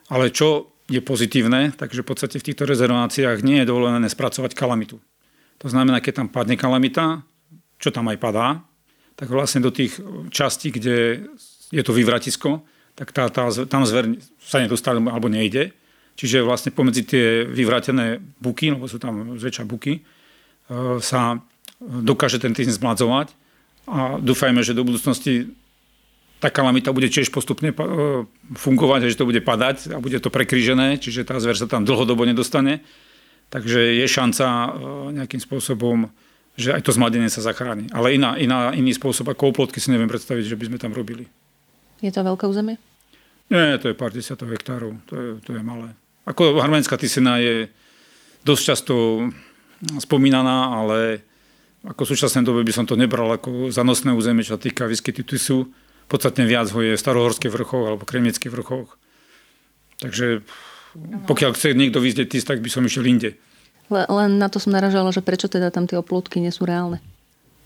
[0.09, 4.99] Ale čo je pozitívne, takže v podstate v týchto rezerváciách nie je dovolené spracovať kalamitu.
[5.61, 7.23] To znamená, keď tam padne kalamita,
[7.79, 8.47] čo tam aj padá,
[9.15, 9.95] tak vlastne do tých
[10.33, 11.29] častí, kde
[11.69, 15.73] je to vyvratisko, tak tá, tá, tam zver sa nedostane alebo nejde.
[16.13, 20.01] Čiže vlastne pomedzi tie vyvrátené buky, lebo sú tam zväčša buky, e,
[21.01, 21.41] sa
[21.81, 23.33] dokáže ten tým zmladzovať
[23.89, 25.51] a dúfajme, že do budúcnosti
[26.39, 27.71] tá kalamita bude tiež postupne
[28.51, 32.27] fungovať, že to bude padať a bude to prekrížené, čiže tá zver sa tam dlhodobo
[32.27, 32.83] nedostane.
[33.47, 34.75] Takže je šanca
[35.15, 36.11] nejakým spôsobom,
[36.59, 37.87] že aj to zmladenie sa zachráni.
[37.95, 41.31] Ale iná, iná, iný spôsob ako oplotky si neviem predstaviť, že by sme tam robili.
[42.03, 42.75] Je to veľké územie?
[43.47, 45.95] Nie, to je pár desiatok hektárov, to je, to je malé.
[46.27, 47.71] Ako harmenská tysina je
[48.43, 48.93] dosť často
[50.03, 51.23] spomínaná, ale
[51.83, 55.23] ako v súčasnej dobe by som to nebral ako zanosné územie, čo sa týka výskytu
[55.23, 55.67] tisu.
[56.07, 58.95] Podstatne viac ho je v starohorských vrchoch alebo kremnických vrchoch.
[59.99, 60.43] Takže
[61.27, 63.35] pokiaľ chce niekto vyzdeť tis, tak by som išiel inde.
[63.91, 67.03] Len na to som naražala, že prečo teda tam tie oplotky nie sú reálne.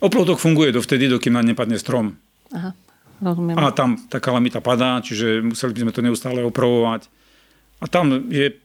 [0.01, 2.17] Oplotok funguje dovtedy, dokým na nepadne strom.
[2.53, 2.73] Aha,
[3.21, 3.55] rozumiem.
[3.57, 7.09] A tam tá kalamita padá, čiže museli by sme to neustále opravovať.
[7.81, 8.57] A tam je,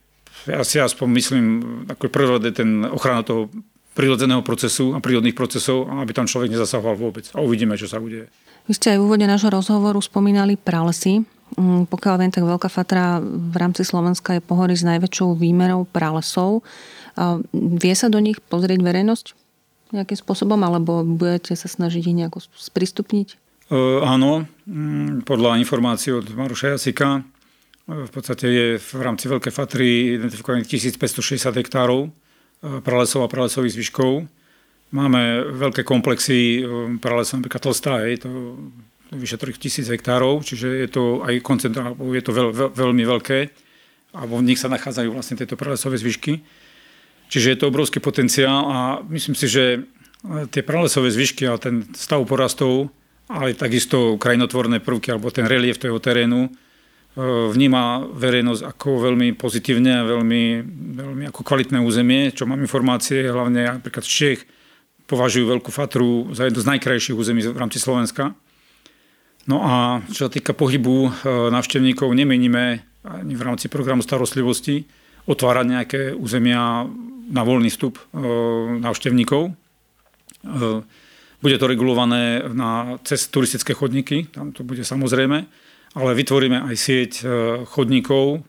[0.48, 1.44] ja si aspoň myslím,
[1.88, 3.52] ako prírode ten ochrana toho
[3.92, 7.28] prírodzeného procesu a prírodných procesov, aby tam človek nezasahoval vôbec.
[7.36, 8.32] A uvidíme, čo sa udeje.
[8.64, 11.28] Vy ste aj v úvode nášho rozhovoru spomínali pralesy.
[11.60, 16.64] Mm, pokiaľ viem, tak Veľká Fatra v rámci Slovenska je pohorí s najväčšou výmerou pralesov.
[17.52, 19.36] Vie sa do nich pozrieť verejnosť
[19.92, 23.36] nejakým spôsobom, alebo budete sa snažiť ich nejako sprístupniť?
[23.72, 27.24] E, áno, mm, podľa informácií od Maruša Jacika
[27.88, 32.10] v podstate je v rámci Veľkej Fatry identifikovaných 1560 hektárov e,
[32.84, 34.28] pralesov a pralesových zvyškov.
[34.92, 38.30] Máme veľké komplexy e, pralesov, napríklad Tlstá, je to
[39.16, 43.38] vyše 3000 hektárov, čiže je to aj koncentrá, je to veľ, veľ, veľmi veľké
[44.12, 46.44] a v nich sa nachádzajú vlastne tieto pralesové zvyšky.
[47.32, 49.80] Čiže je to obrovský potenciál a myslím si, že e,
[50.52, 52.92] tie pralesové zvyšky a ten stav porastov,
[53.38, 56.52] ale takisto krajinotvorné prvky alebo ten relief toho terénu
[57.12, 57.20] E,
[57.52, 60.64] vníma verejnosť ako veľmi pozitívne a veľmi,
[60.96, 64.40] veľmi ako kvalitné územie, čo mám informácie, hlavne napríklad z Čech
[65.04, 68.32] považujú Veľkú Fatru za jedno z najkrajších území v rámci Slovenska.
[69.44, 71.10] No a čo sa týka pohybu e,
[71.52, 74.88] návštevníkov, nemeníme ani v rámci programu starostlivosti
[75.28, 76.88] otvárať nejaké územia
[77.28, 78.02] na voľný vstup e,
[78.80, 79.52] návštevníkov.
[81.42, 85.44] Bude to regulované na, cez turistické chodníky, tam to bude samozrejme
[85.92, 87.24] ale vytvoríme aj sieť e,
[87.68, 88.44] chodníkov,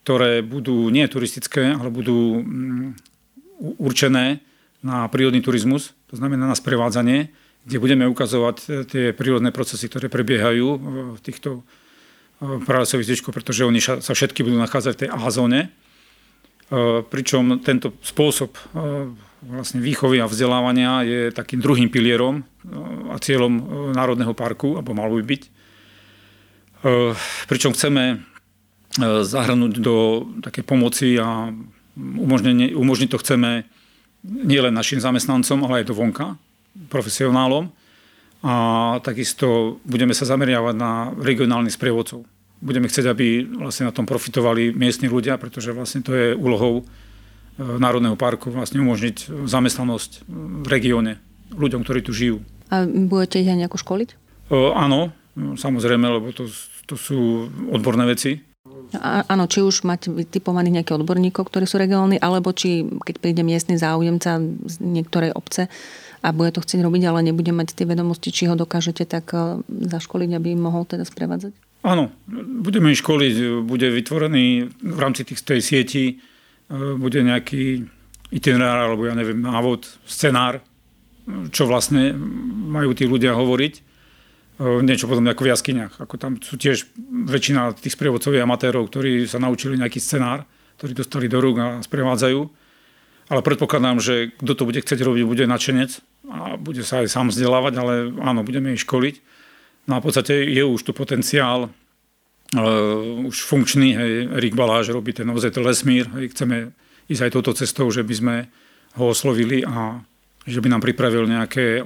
[0.00, 2.88] ktoré budú nie turistické, ale budú mm,
[3.76, 4.40] určené
[4.80, 7.28] na prírodný turizmus, to znamená na sprevádzanie,
[7.68, 10.78] kde budeme ukazovať e, tie prírodné procesy, ktoré prebiehajú e,
[11.16, 11.64] v týchto
[12.40, 15.68] pralesových zvyškoch, pretože oni sa všetky budú nachádzať v tej A-zóne.
[17.12, 18.56] Pričom tento spôsob
[19.44, 22.44] vlastne výchovy a vzdelávania je takým druhým pilierom
[23.08, 23.52] a cieľom
[23.96, 25.42] Národného parku, alebo mal by byť.
[26.80, 27.12] Eh,
[27.48, 28.24] pričom chceme
[28.98, 31.54] zahrnúť do také pomoci a
[32.74, 33.62] umožniť to chceme
[34.24, 36.34] nielen našim zamestnancom, ale aj do vonka,
[36.90, 37.70] profesionálom.
[38.40, 42.24] A takisto budeme sa zameriavať na regionálnych sprievodcov.
[42.60, 46.84] Budeme chcieť, aby vlastne na tom profitovali miestni ľudia, pretože vlastne to je úlohou
[47.58, 51.18] Národného parku vlastne umožniť zamestnanosť v regióne
[51.54, 52.44] ľuďom, ktorí tu žijú.
[52.70, 54.10] A budete ich aj nejako školiť?
[54.50, 56.50] áno, samozrejme, lebo to
[56.90, 58.42] to sú odborné veci.
[58.98, 63.42] A, áno, či už máte vytipovaných nejakých odborníkov, ktorí sú regionálni, alebo či keď príde
[63.46, 65.70] miestny záujemca z niektorej obce
[66.18, 69.62] a bude to chcieť robiť, ale nebude mať tie vedomosti, či ho dokážete tak e,
[69.62, 71.54] zaškoliť, aby mohol teda sprevádzať?
[71.86, 72.10] Áno,
[72.60, 76.14] budeme školiť, bude vytvorený v rámci tých, tej sieti, e,
[76.70, 77.90] bude nejaký
[78.30, 80.62] itinerár, alebo ja neviem, návod, scenár,
[81.50, 82.14] čo vlastne
[82.70, 83.90] majú tí ľudia hovoriť
[84.60, 86.04] niečo podobné ako v jaskyniach.
[86.04, 86.84] Ako tam sú tiež
[87.26, 90.44] väčšina tých sprievodcov amatérov, ktorí sa naučili nejaký scenár,
[90.76, 92.40] ktorý dostali do rúk a sprevádzajú.
[93.32, 97.32] Ale predpokladám, že kto to bude chcieť robiť, bude načenec a bude sa aj sám
[97.32, 99.22] vzdelávať, ale áno, budeme ich školiť.
[99.88, 101.72] No a v podstate je už tu potenciál
[102.56, 103.94] uh, už funkčný.
[103.94, 106.08] Hej, Erik Baláš robí ten OZT Lesmír.
[106.18, 106.74] Hej, chceme
[107.10, 108.36] ísť aj touto cestou, že by sme
[108.98, 110.02] ho oslovili a
[110.46, 111.84] že by nám pripravil nejaké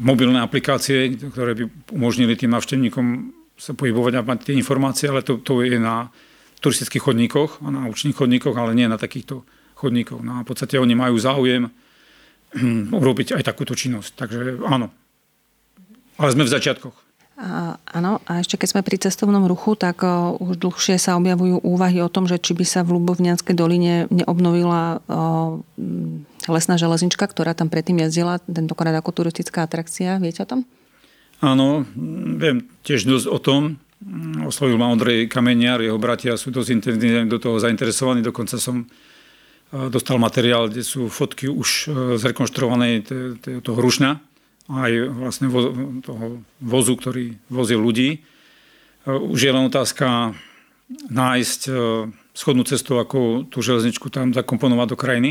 [0.00, 3.06] mobilné aplikácie, ktoré by umožnili tým návštevníkom
[3.62, 6.08] sa pohybovať a mať tie informácie, ale to, to je na
[6.64, 9.44] turistických chodníkoch a na učných chodníkoch, ale nie na takýchto
[9.76, 10.22] chodníkoch.
[10.24, 11.68] No a v podstate oni majú záujem
[12.90, 14.10] urobiť aj takúto činnosť.
[14.16, 14.90] Takže áno.
[16.18, 16.96] Ale sme v začiatkoch.
[17.42, 21.98] Áno, a ešte keď sme pri cestovnom ruchu, tak o, už dlhšie sa objavujú úvahy
[21.98, 25.66] o tom, že či by sa v Lubovnianskej doline neobnovila o,
[26.46, 30.22] lesná železnička, ktorá tam predtým jazdila, tentokrát ako turistická atrakcia.
[30.22, 30.60] Viete o tom?
[31.42, 31.82] Áno,
[32.38, 33.82] viem tiež dosť o tom.
[34.46, 38.22] Oslovil ma Ondrej Kameniar, jeho bratia sú dosť intenzívne do toho zainteresovaní.
[38.22, 38.86] Dokonca som
[39.90, 41.90] dostal materiál, kde sú fotky už
[42.22, 42.94] zrekonštruovanej
[43.66, 44.31] toho rušňa
[44.70, 48.22] aj vlastne vo, toho vozu, ktorý vozil ľudí.
[49.06, 50.36] Už je len otázka
[51.10, 51.60] nájsť
[52.32, 55.30] schodnú cestu, ako tú železničku tam zakomponovať do krajiny,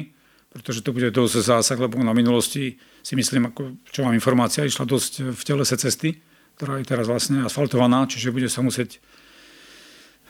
[0.52, 4.86] pretože to bude dosť zásah, lebo na minulosti si myslím, ako, čo mám informácia, išla
[4.86, 6.20] dosť v telese cesty,
[6.60, 9.02] ktorá je teraz vlastne asfaltovaná, čiže bude sa musieť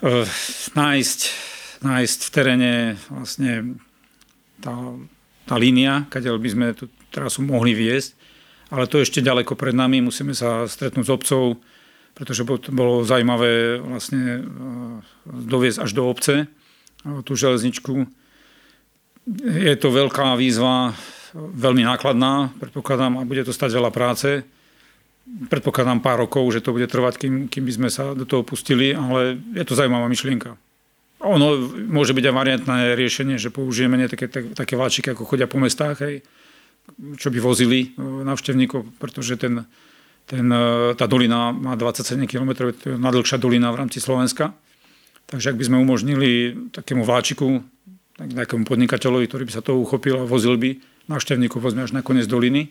[0.00, 0.24] uh,
[0.72, 1.20] nájsť,
[1.84, 2.72] nájsť v teréne
[3.12, 3.76] vlastne
[4.62, 4.72] tá,
[5.44, 8.21] tá línia, kde by sme tú trasu mohli viesť
[8.72, 11.60] ale to ešte ďaleko pred nami, musíme sa stretnúť s obcov,
[12.16, 14.40] pretože bolo zaujímavé vlastne e,
[15.28, 16.46] doviesť až do obce e,
[17.20, 18.08] tú železničku.
[19.44, 20.96] Je to veľká výzva,
[21.36, 24.40] veľmi nákladná, predpokladám, a bude to stať veľa práce.
[25.52, 28.96] Predpokladám pár rokov, že to bude trvať, kým, kým by sme sa do toho pustili,
[28.96, 30.56] ale je to zaujímavá myšlienka.
[31.22, 35.62] Ono môže byť aj variantné riešenie, že použijeme nie také, také vláčiky, ako chodia po
[35.62, 36.26] mestách, hej,
[37.16, 39.66] čo by vozili e, návštevníkov, pretože ten,
[40.26, 44.54] ten, e, tá dolina má 27 km, to je najdlhšia dolina v rámci Slovenska.
[45.26, 46.30] Takže ak by sme umožnili
[46.74, 47.62] takému vláčiku,
[48.20, 50.76] nejakému podnikateľovi, ktorý by sa toho uchopil a vozil by
[51.08, 52.70] návštevníkov vozme až na koniec doliny,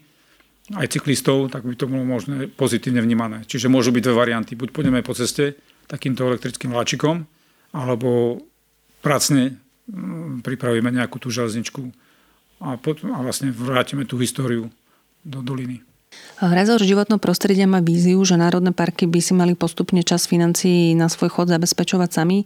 [0.78, 3.44] aj cyklistov, tak by to bolo možné pozitívne vnímané.
[3.50, 4.54] Čiže môžu byť dve varianty.
[4.54, 5.58] Buď pôjdeme po ceste
[5.90, 7.26] takýmto elektrickým vláčikom,
[7.74, 8.40] alebo
[9.02, 9.58] pracne
[10.46, 11.92] pripravíme nejakú tú železničku
[12.62, 14.70] a, potom, a vlastne vrátime tú históriu
[15.26, 15.82] do doliny.
[16.42, 21.08] Rezort životného prostredia má víziu, že národné parky by si mali postupne čas financií na
[21.08, 22.44] svoj chod zabezpečovať sami.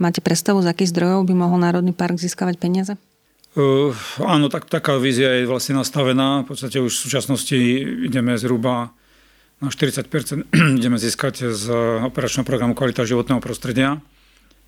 [0.00, 2.94] Máte predstavu, z akých zdrojov by mohol Národný park získavať peniaze?
[3.52, 3.92] Uh,
[4.24, 6.40] áno, tak, taká vízia je vlastne nastavená.
[6.48, 7.58] V podstate už v súčasnosti
[8.08, 8.96] ideme zhruba
[9.60, 10.08] na 40%
[10.80, 11.64] ideme získať z
[12.08, 14.00] operačného programu Kvalita životného prostredia.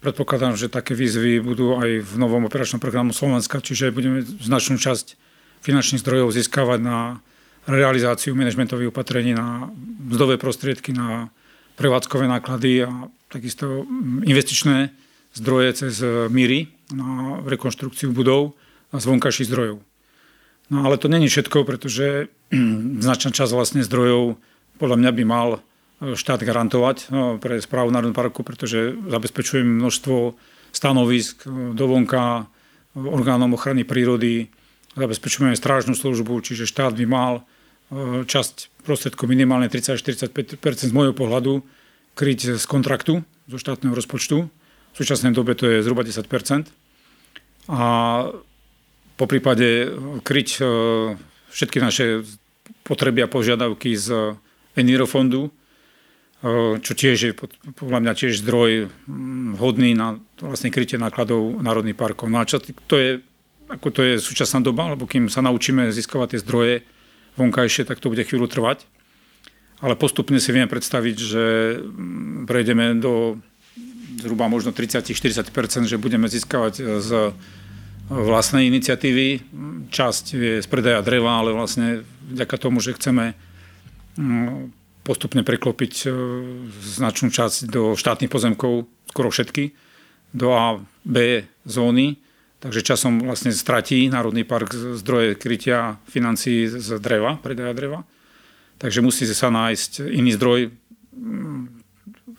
[0.05, 5.17] Predpokladám, že také výzvy budú aj v novom operačnom programu Slovenska, čiže budeme značnú časť
[5.65, 7.25] finančných zdrojov získavať na
[7.65, 9.73] realizáciu manažmentových opatrení na
[10.05, 11.33] mzdové prostriedky, na
[11.81, 13.89] prevádzkové náklady a takisto
[14.29, 14.93] investičné
[15.33, 18.61] zdroje cez míry na rekonštrukciu budov
[18.93, 19.81] a zvonkajších zdrojov.
[20.69, 22.29] No ale to není všetko, pretože
[23.01, 24.37] značná časť vlastne zdrojov
[24.77, 25.65] podľa mňa by mal
[26.13, 30.37] štát garantovať no, pre správu Národného parku, pretože zabezpečujem množstvo
[30.75, 32.45] stanovisk dovonka
[32.95, 34.53] orgánom ochrany prírody,
[34.95, 37.43] zabezpečujeme strážnu službu, čiže štát by mal e,
[38.29, 41.65] časť prostriedkov minimálne 30-45 z môjho pohľadu
[42.15, 44.47] kryť z kontraktu, zo štátneho rozpočtu.
[44.95, 46.71] V súčasnej dobe to je zhruba 10%
[47.67, 47.83] A
[49.19, 49.91] po prípade
[50.23, 50.65] kryť e,
[51.51, 52.23] všetky naše
[52.87, 54.39] potreby a požiadavky z
[54.75, 55.51] Enirofondu,
[56.85, 57.33] čo tiež je
[57.73, 58.93] podľa mňa tiež zdroj
[59.57, 62.29] vhodný na vlastne krytie nákladov národných parkov.
[62.29, 63.25] No a čo, to je,
[63.73, 66.75] ako to je súčasná doba, lebo kým sa naučíme získavať tie zdroje
[67.41, 68.85] vonkajšie, tak to bude chvíľu trvať.
[69.81, 71.45] Ale postupne si viem predstaviť, že
[72.45, 73.41] prejdeme do
[74.21, 75.49] zhruba možno 30-40%,
[75.89, 77.11] že budeme získavať z
[78.13, 79.49] vlastnej iniciatívy.
[79.89, 83.33] Časť je z predaja dreva, ale vlastne vďaka tomu, že chceme
[85.05, 86.07] postupne preklopiť e,
[86.81, 89.77] značnú časť do štátnych pozemkov, skoro všetky,
[90.33, 92.19] do A, B zóny.
[92.59, 98.09] Takže časom vlastne stratí Národný park zdroje krytia financií z dreva, predaja dreva.
[98.81, 100.73] Takže musí sa nájsť iný zdroj,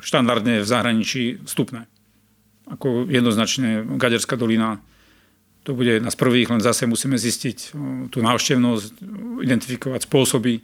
[0.02, 1.86] štandardne v zahraničí vstupné.
[2.66, 4.82] Ako jednoznačne Gaderská dolina,
[5.62, 7.68] to bude jedna z prvých, len zase musíme zistiť e,
[8.10, 8.86] tú návštevnosť,
[9.46, 10.62] identifikovať spôsoby,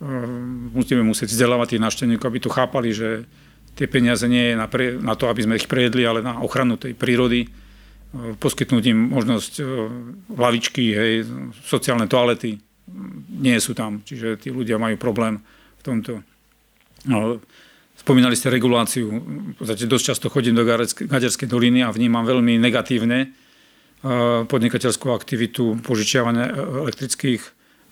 [0.00, 3.28] Ehm, musíme musieť vzdelávať tých návštevníkov, aby to chápali, že
[3.76, 6.80] tie peniaze nie je na, pre, na to, aby sme ich prejedli, ale na ochranu
[6.80, 9.68] tej prírody, ehm, poskytnúť im možnosť ehm,
[10.32, 11.28] lavičky, hej,
[11.68, 12.56] sociálne toalety
[13.30, 15.38] nie sú tam, čiže tí ľudia majú problém
[15.78, 16.12] v tomto.
[17.06, 17.38] No,
[17.94, 23.30] spomínali ste reguláciu, v podstate dosť často chodím do Gaderskej doliny a vnímam veľmi negatívne
[24.50, 26.50] podnikateľskú aktivitu požičiavania
[26.82, 27.40] elektrických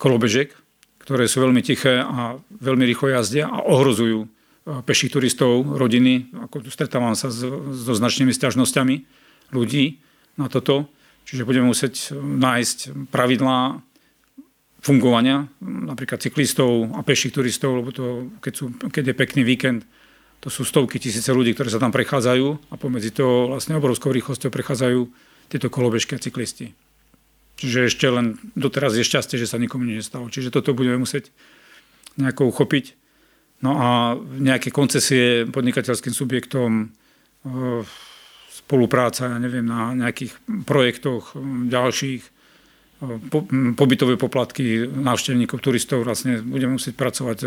[0.02, 0.67] kolobežek,
[1.08, 4.28] ktoré sú veľmi tiché a veľmi rýchlo jazdia a ohrozujú e,
[4.84, 6.28] peších turistov, rodiny.
[6.44, 9.08] Ako stretávam sa so značnými stiažnosťami
[9.56, 10.04] ľudí
[10.36, 10.92] na toto.
[11.24, 13.80] Čiže budeme musieť nájsť pravidlá
[14.84, 19.88] fungovania napríklad cyklistov a peších turistov, lebo to, keď, sú, keď je pekný víkend,
[20.44, 24.52] to sú stovky tisíce ľudí, ktorí sa tam prechádzajú a pomedzi to vlastne obrovskou rýchlosťou
[24.52, 25.00] prechádzajú
[25.48, 26.76] tieto kolobežky a cyklisti.
[27.58, 30.30] Čiže ešte len doteraz je šťastie, že sa nikomu nestalo.
[30.30, 31.34] Čiže toto budeme musieť
[32.14, 32.94] nejako uchopiť.
[33.66, 36.94] No a nejaké koncesie podnikateľským subjektom,
[38.54, 41.34] spolupráca, ja neviem, na nejakých projektoch
[41.66, 42.22] ďalších,
[43.78, 47.38] pobytové poplatky návštevníkov, turistov, vlastne budeme musieť pracovať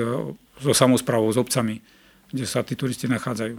[0.63, 1.83] so samozprávou, s obcami,
[2.31, 3.55] kde sa tí turisti nachádzajú.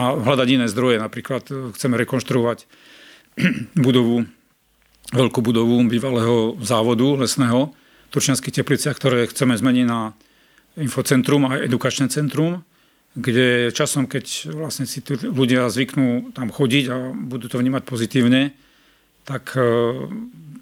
[0.00, 1.44] A hľadať iné zdroje, napríklad
[1.76, 2.64] chceme rekonštruovať
[3.84, 4.24] budovu,
[5.10, 7.72] veľkú budovu bývalého závodu lesného,
[8.10, 10.10] Turčianských tepliciach, ktoré chceme zmeniť na
[10.74, 12.66] infocentrum a edukačné centrum,
[13.14, 18.54] kde časom, keď vlastne si tu ľudia zvyknú tam chodiť a budú to vnímať pozitívne,
[19.26, 19.62] tak e,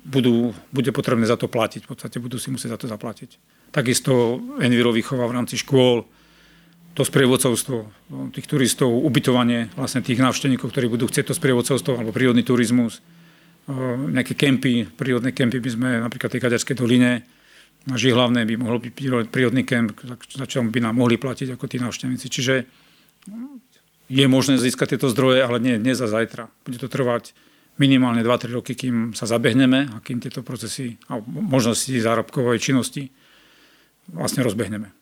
[0.09, 1.85] budú, bude potrebné za to platiť.
[1.85, 3.37] V podstate budú si musieť za to zaplatiť.
[3.73, 6.09] Takisto Enviro výchova v rámci škôl,
[6.97, 7.77] to sprievodcovstvo
[8.11, 12.99] no, tých turistov, ubytovanie vlastne tých návštevníkov, ktorí budú chcieť to sprievodcovstvo alebo prírodný turizmus,
[12.99, 13.01] e,
[14.09, 17.23] nejaké kempy, prírodné kempy by sme napríklad v tej Kaďarskej doline
[17.85, 18.93] na Žihlavné by mohol byť
[19.29, 19.97] prírodný kemp,
[20.29, 22.27] za čo by nám mohli platiť ako tí návštevníci.
[22.29, 22.55] Čiže
[24.09, 26.49] je možné získať tieto zdroje, ale nie dnes a zajtra.
[26.65, 27.37] Bude to trvať
[27.79, 33.13] minimálne 2-3 roky, kým sa zabehneme a kým tieto procesy a možnosti zárobkovej činnosti
[34.11, 34.98] vlastne rozbehneme.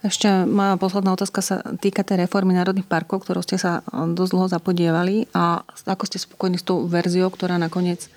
[0.00, 4.48] Ešte moja posledná otázka sa týka tej reformy národných parkov, ktorou ste sa dosť dlho
[4.48, 8.08] zapodievali a ako ste spokojní s tou verziou, ktorá nakoniec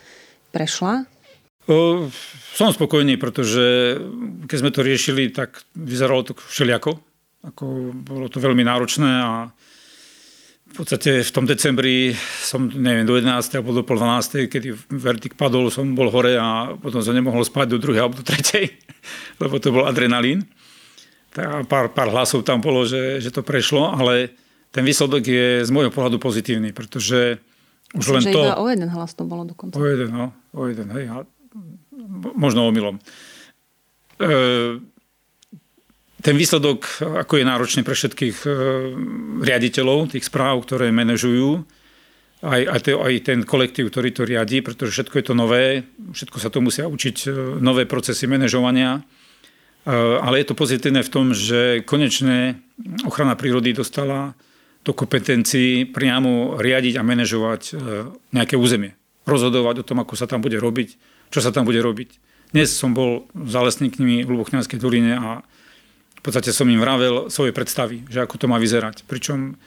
[0.56, 1.04] prešla?
[1.68, 2.08] O,
[2.56, 4.00] som spokojný, pretože
[4.48, 7.00] keď sme to riešili, tak vyzeralo to všelijako.
[7.52, 9.32] Ako, bolo to veľmi náročné a
[10.74, 13.60] v podstate v tom decembri som, neviem, do 11.
[13.60, 14.48] alebo do pol 12.
[14.48, 18.00] kedy vertik padol, som bol hore a potom som nemohol spať do 2.
[18.00, 18.72] alebo do 3.
[19.44, 20.48] lebo to bol adrenalín.
[21.66, 24.34] Pár, pár hlasov tam bolo, že, že to prešlo, ale
[24.70, 27.42] ten výsledok je z môjho pohľadu pozitívny, pretože
[27.94, 28.42] už Myslím, len že to...
[28.42, 29.78] iba o jeden hlas to bolo dokonca.
[29.78, 30.34] O jeden, no.
[30.54, 31.10] O jeden, hej.
[32.34, 32.98] Možno omylom.
[34.18, 34.30] E,
[36.26, 38.50] ten výsledok, ako je náročný pre všetkých e,
[39.46, 41.62] riaditeľov tých správ, ktoré manažujú,
[42.44, 46.38] aj, aj, to, aj ten kolektív, ktorý to riadi, pretože všetko je to nové, všetko
[46.42, 49.06] sa to musia učiť, e, nové procesy manažovania.
[49.86, 52.64] Ale je to pozitívne v tom, že konečne
[53.04, 54.32] ochrana prírody dostala
[54.84, 57.62] do kompetencií priamo riadiť a manažovať
[58.32, 58.96] nejaké územie.
[59.28, 60.96] Rozhodovať o tom, ako sa tam bude robiť,
[61.32, 62.20] čo sa tam bude robiť.
[62.52, 65.44] Dnes som bol za lesníkmi v Hlubokňanskej doline a
[66.20, 69.04] v podstate som im vravel svoje predstavy, že ako to má vyzerať.
[69.04, 69.60] Pričom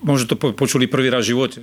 [0.00, 1.60] možno to počuli prvý raz v živote.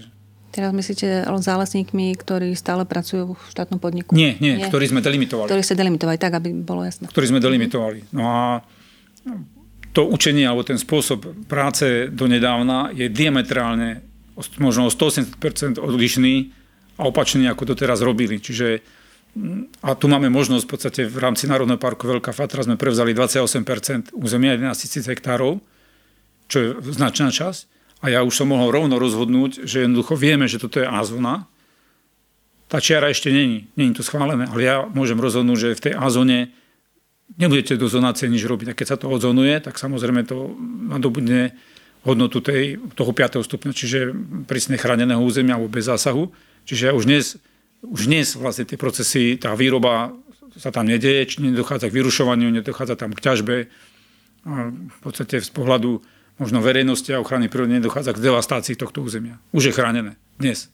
[0.54, 4.14] Teraz myslíte o zálesníkmi, ktorí stále pracujú v štátnom podniku?
[4.14, 4.70] Nie, nie, nie.
[4.70, 5.50] ktorí sme delimitovali.
[5.50, 7.10] Ktorí ste delimitovali, tak, aby bolo jasné.
[7.10, 8.14] Ktorí sme delimitovali.
[8.14, 8.62] No a
[9.98, 14.06] to učenie alebo ten spôsob práce donedávna je diametrálne
[14.62, 16.54] možno o 180% odlišný
[16.98, 18.38] a opačný, ako to teraz robili.
[18.38, 18.82] Čiže
[19.82, 24.14] a tu máme možnosť v podstate v rámci Národného parku Veľká Fatra sme prevzali 28%
[24.14, 25.58] územia 11 000 hektárov,
[26.46, 27.73] čo je značná časť.
[28.04, 31.48] A ja už som mohol rovno rozhodnúť, že jednoducho vieme, že toto je A-zóna.
[32.68, 36.52] Tá čiara ešte není, není to schválené, ale ja môžem rozhodnúť, že v tej A-zóne
[37.40, 38.76] nebudete do zonácie nič robiť.
[38.76, 40.52] A keď sa to odzonuje, tak samozrejme to
[40.92, 41.56] nadobudne
[42.04, 43.40] hodnotu tej, toho 5.
[43.40, 44.12] stupňa, čiže
[44.44, 46.28] prísne chráneného územia alebo bez zásahu.
[46.68, 47.40] Čiže už dnes
[47.84, 50.16] už dnes vlastne tie procesy, tá výroba
[50.56, 53.56] sa tam nedieje, či nedochádza k vyrušovaniu, nedochádza tam k ťažbe.
[54.48, 56.00] A v podstate z pohľadu
[56.42, 59.38] možno verejnosti a ochrany prírody nedochádza k devastácii tohto územia.
[59.54, 60.70] Už je chránené dnes.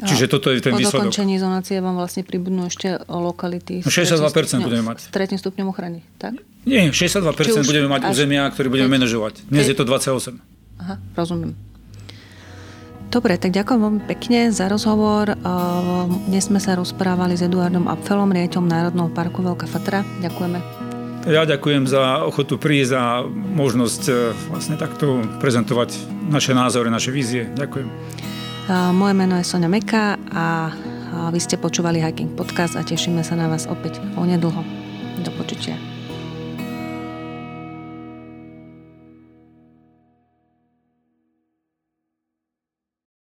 [0.00, 1.12] A Čiže toto je ten výsledok.
[1.12, 3.84] Po dokončení zonácie vám vlastne pribudnú ešte lokality.
[3.84, 4.98] No 62% stupňom, budeme mať.
[5.04, 6.40] S tretím stupňom ochrany, tak?
[6.64, 7.28] Nie, 62%
[7.62, 9.46] budeme mať územia, ktoré budeme manažovať.
[9.46, 10.40] Dnes je to 28.
[10.80, 11.54] Aha, rozumiem.
[13.12, 15.36] Dobre, tak ďakujem veľmi pekne za rozhovor.
[16.26, 20.00] Dnes sme sa rozprávali s Eduardom Apfelom, riaditeľom Národného parku Veľká Fatra.
[20.24, 20.81] Ďakujeme.
[21.22, 24.12] Ja ďakujem za ochotu prísť a možnosť e,
[24.50, 25.94] vlastne takto prezentovať
[26.26, 27.46] naše názory, naše vízie.
[27.54, 27.88] Ďakujem.
[28.94, 30.70] Moje meno je Sonia Meka a
[31.34, 34.62] vy ste počúvali Hiking Podcast a tešíme sa na vás opäť onedlho.
[35.22, 35.91] Do počutia.